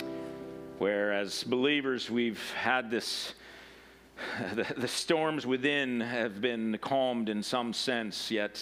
where, 0.80 1.14
as 1.14 1.44
believers, 1.44 2.10
we've 2.10 2.42
had 2.54 2.90
this. 2.90 3.34
The, 4.54 4.66
the 4.78 4.88
storms 4.88 5.46
within 5.46 6.02
have 6.02 6.42
been 6.42 6.78
calmed 6.82 7.30
in 7.30 7.42
some 7.42 7.72
sense, 7.72 8.30
yet 8.30 8.62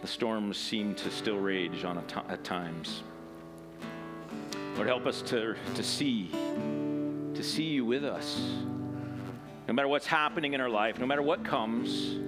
the 0.00 0.08
storms 0.08 0.56
seem 0.56 0.94
to 0.96 1.10
still 1.10 1.38
rage 1.38 1.84
on 1.84 1.98
at 2.28 2.42
times. 2.42 3.02
Lord, 4.74 4.88
help 4.88 5.06
us 5.06 5.22
to, 5.22 5.54
to 5.74 5.82
see, 5.82 6.30
to 7.40 7.48
see 7.48 7.64
you 7.64 7.86
with 7.86 8.04
us. 8.04 8.38
No 9.66 9.72
matter 9.72 9.88
what's 9.88 10.06
happening 10.06 10.52
in 10.52 10.60
our 10.60 10.68
life, 10.68 10.98
no 10.98 11.06
matter 11.06 11.22
what 11.22 11.42
comes, 11.42 12.18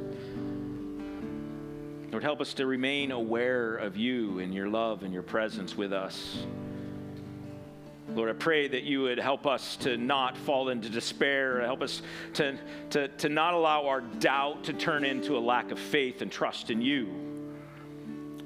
Lord, 2.10 2.22
help 2.22 2.40
us 2.40 2.54
to 2.54 2.66
remain 2.66 3.10
aware 3.10 3.76
of 3.76 3.96
you 3.96 4.38
and 4.38 4.54
your 4.54 4.68
love 4.68 5.02
and 5.02 5.12
your 5.12 5.22
presence 5.22 5.76
with 5.76 5.92
us. 5.92 6.46
Lord, 8.14 8.30
I 8.30 8.32
pray 8.34 8.68
that 8.68 8.84
you 8.84 9.02
would 9.02 9.18
help 9.18 9.46
us 9.46 9.76
to 9.78 9.96
not 9.98 10.36
fall 10.36 10.70
into 10.70 10.88
despair, 10.88 11.60
help 11.60 11.82
us 11.82 12.00
to, 12.34 12.58
to, 12.90 13.08
to 13.08 13.28
not 13.28 13.54
allow 13.54 13.86
our 13.86 14.00
doubt 14.00 14.64
to 14.64 14.72
turn 14.72 15.04
into 15.04 15.36
a 15.36 15.40
lack 15.40 15.72
of 15.72 15.78
faith 15.78 16.22
and 16.22 16.32
trust 16.32 16.70
in 16.70 16.80
you. 16.80 17.31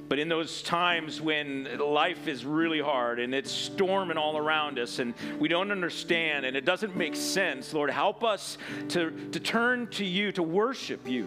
But 0.08 0.18
in 0.18 0.28
those 0.28 0.62
times 0.62 1.20
when 1.20 1.78
life 1.78 2.28
is 2.28 2.44
really 2.44 2.80
hard 2.80 3.18
and 3.18 3.34
it's 3.34 3.50
storming 3.50 4.16
all 4.16 4.36
around 4.36 4.78
us 4.78 5.00
and 5.00 5.14
we 5.38 5.48
don't 5.48 5.72
understand 5.72 6.46
and 6.46 6.56
it 6.56 6.64
doesn't 6.64 6.96
make 6.96 7.16
sense, 7.16 7.74
Lord, 7.74 7.90
help 7.90 8.22
us 8.22 8.56
to, 8.90 9.10
to 9.32 9.40
turn 9.40 9.88
to 9.88 10.04
you, 10.04 10.30
to 10.32 10.42
worship 10.42 11.08
you 11.08 11.26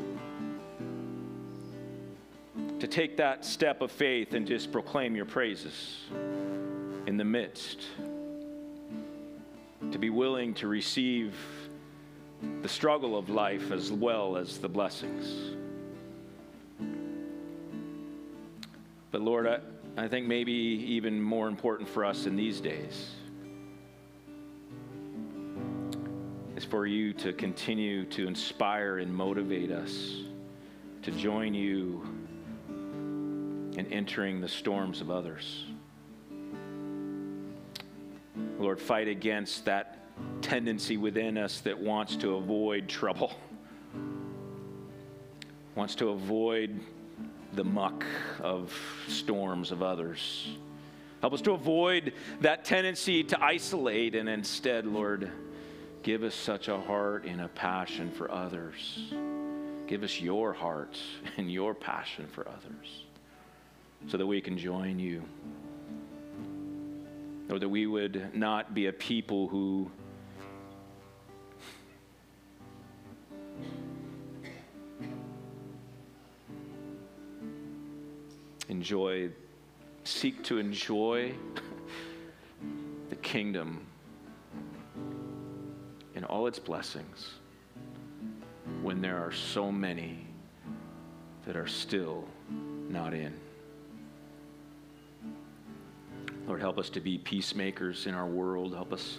to 2.80 2.88
take 2.88 3.18
that 3.18 3.44
step 3.44 3.82
of 3.82 3.92
faith 3.92 4.34
and 4.34 4.48
just 4.48 4.72
proclaim 4.72 5.16
your 5.16 5.26
praises 5.26 5.98
in 7.08 7.18
the 7.18 7.26
midst, 7.26 7.86
to 9.92 9.98
be 9.98 10.10
willing 10.10 10.54
to 10.54 10.68
receive 10.68 11.36
the 12.62 12.70
struggle 12.70 13.18
of 13.18 13.30
life 13.30 13.72
as 13.72 13.92
well 13.92 14.38
as 14.38 14.60
the 14.60 14.70
blessings. 14.70 15.56
But 19.12 19.22
Lord, 19.22 19.48
I, 19.48 19.60
I 19.98 20.08
think 20.08 20.28
maybe 20.28 20.52
even 20.52 21.22
more 21.22 21.48
important 21.48 21.90
for 21.90 22.06
us 22.06 22.26
in 22.26 22.36
these 22.36 22.62
days 22.62 23.12
is 26.56 26.64
for 26.64 26.86
you 26.86 27.14
to 27.14 27.34
continue 27.34 28.06
to 28.06 28.28
inspire 28.28 29.00
and 29.00 29.14
motivate 29.14 29.72
us 29.72 30.18
to 31.02 31.12
join 31.12 31.54
you 31.54 32.04
in 32.68 33.88
entering 33.92 34.42
the 34.42 34.48
storms 34.48 35.00
of 35.00 35.10
others. 35.10 35.66
Lord, 38.60 38.80
fight 38.80 39.08
against 39.08 39.66
that 39.66 40.06
tendency 40.42 40.98
within 40.98 41.38
us 41.38 41.62
that 41.62 41.80
wants 41.80 42.18
to 42.18 42.36
avoid 42.36 42.90
trouble, 42.90 43.34
wants 45.76 45.96
to 45.96 46.10
avoid 46.10 46.80
the 47.54 47.64
muck 47.64 48.06
of 48.42 48.74
storms 49.08 49.72
of 49.72 49.82
others. 49.82 50.50
Help 51.22 51.34
us 51.34 51.42
to 51.42 51.52
avoid 51.52 52.14
that 52.42 52.64
tendency 52.64 53.24
to 53.26 53.44
isolate 53.44 54.16
and 54.16 54.30
instead, 54.30 54.86
Lord, 54.86 55.30
give 56.04 56.24
us 56.24 56.36
such 56.36 56.68
a 56.68 56.80
heart 56.80 57.26
and 57.26 57.42
a 57.42 57.50
passion 57.50 58.10
for 58.12 58.32
others. 58.32 59.14
Give 59.88 60.04
us 60.04 60.22
your 60.22 60.54
heart 60.54 60.98
and 61.38 61.52
your 61.52 61.74
passion 61.74 62.28
for 62.28 62.48
others 62.48 63.04
so 64.08 64.18
that 64.18 64.26
we 64.26 64.40
can 64.40 64.58
join 64.58 65.00
you. 65.00 65.24
Or 67.50 67.60
that 67.60 67.68
we 67.68 67.88
would 67.88 68.36
not 68.36 68.74
be 68.74 68.86
a 68.86 68.94
people 68.94 69.48
who 69.48 69.92
enjoy, 78.80 79.30
seek 80.06 80.42
to 80.42 80.58
enjoy 80.58 81.34
the 83.10 83.16
kingdom 83.18 83.86
in 86.16 86.24
all 86.24 86.48
its 86.48 86.60
blessings 86.60 87.34
when 88.82 89.02
there 89.02 89.18
are 89.18 89.34
so 89.34 89.70
many 89.70 90.26
that 91.46 91.58
are 91.58 91.68
still 91.68 92.24
not 92.88 93.14
in. 93.14 93.34
Lord, 96.48 96.62
help 96.62 96.78
us 96.78 96.90
to 96.92 97.02
be 97.02 97.18
peacemakers 97.18 98.08
in 98.08 98.14
our 98.14 98.28
world. 98.28 98.74
Help 98.74 98.94
us 98.94 99.18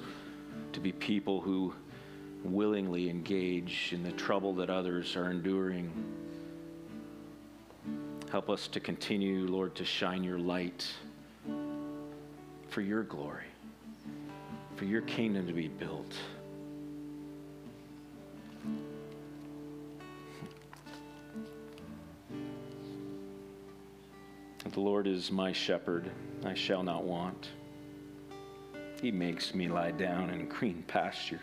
to 0.72 0.80
be 0.80 0.90
people 0.90 1.38
who 1.42 1.74
willingly 2.44 3.10
engage 3.10 3.90
in 3.92 4.02
the 4.02 4.12
trouble 4.12 4.54
that 4.54 4.70
others 4.70 5.16
are 5.16 5.30
enduring. 5.30 5.92
Help 8.30 8.48
us 8.48 8.68
to 8.68 8.78
continue, 8.78 9.44
Lord, 9.48 9.74
to 9.74 9.84
shine 9.84 10.22
your 10.22 10.38
light 10.38 10.86
for 12.68 12.80
your 12.80 13.02
glory, 13.02 13.46
for 14.76 14.84
your 14.84 15.02
kingdom 15.02 15.48
to 15.48 15.52
be 15.52 15.66
built. 15.66 16.14
The 24.72 24.80
Lord 24.80 25.08
is 25.08 25.32
my 25.32 25.50
shepherd. 25.52 26.08
I 26.44 26.54
shall 26.54 26.84
not 26.84 27.02
want. 27.02 27.48
He 29.02 29.10
makes 29.10 29.56
me 29.56 29.66
lie 29.66 29.90
down 29.90 30.30
in 30.30 30.46
green 30.46 30.84
pastures. 30.86 31.40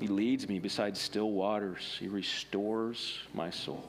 He 0.00 0.08
leads 0.08 0.48
me 0.48 0.58
beside 0.58 0.96
still 0.96 1.30
waters. 1.30 1.96
He 2.00 2.08
restores 2.08 3.18
my 3.32 3.50
soul. 3.50 3.88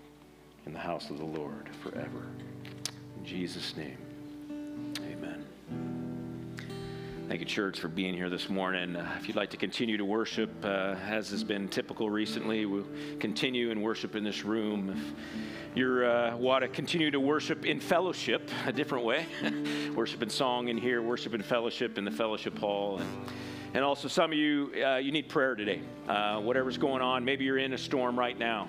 in 0.65 0.73
the 0.73 0.79
house 0.79 1.09
of 1.09 1.17
the 1.17 1.25
Lord 1.25 1.69
forever. 1.81 2.27
In 3.17 3.25
Jesus' 3.25 3.75
name, 3.75 3.97
amen. 4.99 5.45
Thank 7.27 7.39
you, 7.39 7.45
church, 7.45 7.79
for 7.79 7.87
being 7.87 8.13
here 8.13 8.29
this 8.29 8.49
morning. 8.49 8.95
Uh, 8.95 9.15
if 9.17 9.27
you'd 9.27 9.37
like 9.37 9.51
to 9.51 9.57
continue 9.57 9.95
to 9.95 10.03
worship, 10.03 10.49
uh, 10.65 10.95
as 11.07 11.29
has 11.29 11.43
been 11.43 11.69
typical 11.69 12.09
recently, 12.09 12.65
we'll 12.65 12.85
continue 13.19 13.71
and 13.71 13.81
worship 13.81 14.15
in 14.17 14.23
this 14.23 14.43
room. 14.43 14.89
If 15.71 15.77
you 15.77 16.05
uh, 16.05 16.35
want 16.37 16.63
to 16.63 16.67
continue 16.67 17.09
to 17.09 17.21
worship 17.21 17.65
in 17.65 17.79
fellowship, 17.79 18.49
a 18.65 18.73
different 18.73 19.05
way, 19.05 19.25
worship 19.95 20.21
in 20.21 20.29
song 20.29 20.67
in 20.67 20.77
here, 20.77 21.01
worship 21.01 21.33
in 21.33 21.41
fellowship 21.41 21.97
in 21.97 22.03
the 22.03 22.11
fellowship 22.11 22.59
hall. 22.59 22.97
And, 22.99 23.31
and 23.75 23.83
also, 23.85 24.09
some 24.09 24.33
of 24.33 24.37
you, 24.37 24.71
uh, 24.85 24.97
you 24.97 25.13
need 25.13 25.29
prayer 25.29 25.55
today. 25.55 25.81
Uh, 26.09 26.41
whatever's 26.41 26.77
going 26.77 27.01
on, 27.01 27.23
maybe 27.23 27.45
you're 27.45 27.59
in 27.59 27.71
a 27.71 27.77
storm 27.77 28.19
right 28.19 28.37
now 28.37 28.67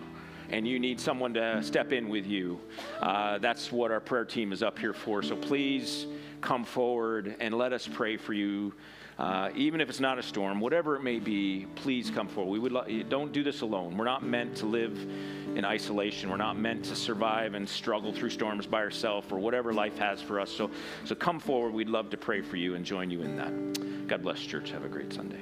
and 0.53 0.69
you 0.69 0.79
need 0.79 1.01
someone 1.01 1.35
to 1.35 1.63
step 1.63 1.93
in 1.93 2.09
with 2.09 2.27
you. 2.27 2.61
Uh, 3.01 3.39
that's 3.39 3.73
what 3.73 3.91
our 3.91 4.01
prayer 4.01 4.25
team 4.25 4.53
is 4.53 4.63
up 4.63 4.79
here 4.79 4.93
for. 4.93 5.23
So 5.23 5.35
please 5.35 6.07
come 6.41 6.65
forward 6.65 7.37
and 7.41 7.57
let 7.57 7.73
us 7.73 7.89
pray 7.91 8.17
for 8.17 8.35
you. 8.35 8.75
Uh, 9.19 9.51
even 9.55 9.81
if 9.81 9.89
it's 9.89 10.01
not 10.01 10.19
a 10.19 10.23
storm, 10.23 10.61
whatever 10.61 10.97
it 10.97 11.03
may 11.03 11.19
be, 11.19 11.67
please 11.77 12.11
come 12.11 12.29
forward. 12.29 12.51
We 12.51 12.59
would 12.59 12.73
lo- 12.73 12.87
don't 13.09 13.33
do 13.33 13.43
this 13.43 13.61
alone. 13.61 13.97
We're 13.97 14.05
not 14.05 14.25
meant 14.25 14.57
to 14.57 14.67
live 14.67 14.99
in 15.55 15.65
isolation. 15.65 16.31
We're 16.31 16.37
not 16.39 16.59
meant 16.59 16.85
to 16.87 16.97
survive 16.97 17.55
and 17.55 17.69
struggle 17.69 18.13
through 18.13 18.31
storms 18.31 18.67
by 18.67 18.79
ourselves 18.79 19.31
or 19.31 19.39
whatever 19.39 19.73
life 19.73 19.97
has 19.99 20.21
for 20.21 20.41
us. 20.41 20.51
So, 20.51 20.71
so 21.05 21.15
come 21.15 21.41
forward. 21.41 21.73
We'd 21.73 21.89
love 21.89 22.11
to 22.11 22.17
pray 22.17 22.41
for 22.41 22.57
you 22.57 22.75
and 22.75 22.85
join 22.85 23.11
you 23.11 23.23
in 23.23 23.37
that. 23.37 24.09
God 24.09 24.23
bless, 24.23 24.41
church. 24.41 24.71
Have 24.71 24.85
a 24.85 24.89
great 24.89 25.13
Sunday. 25.13 25.41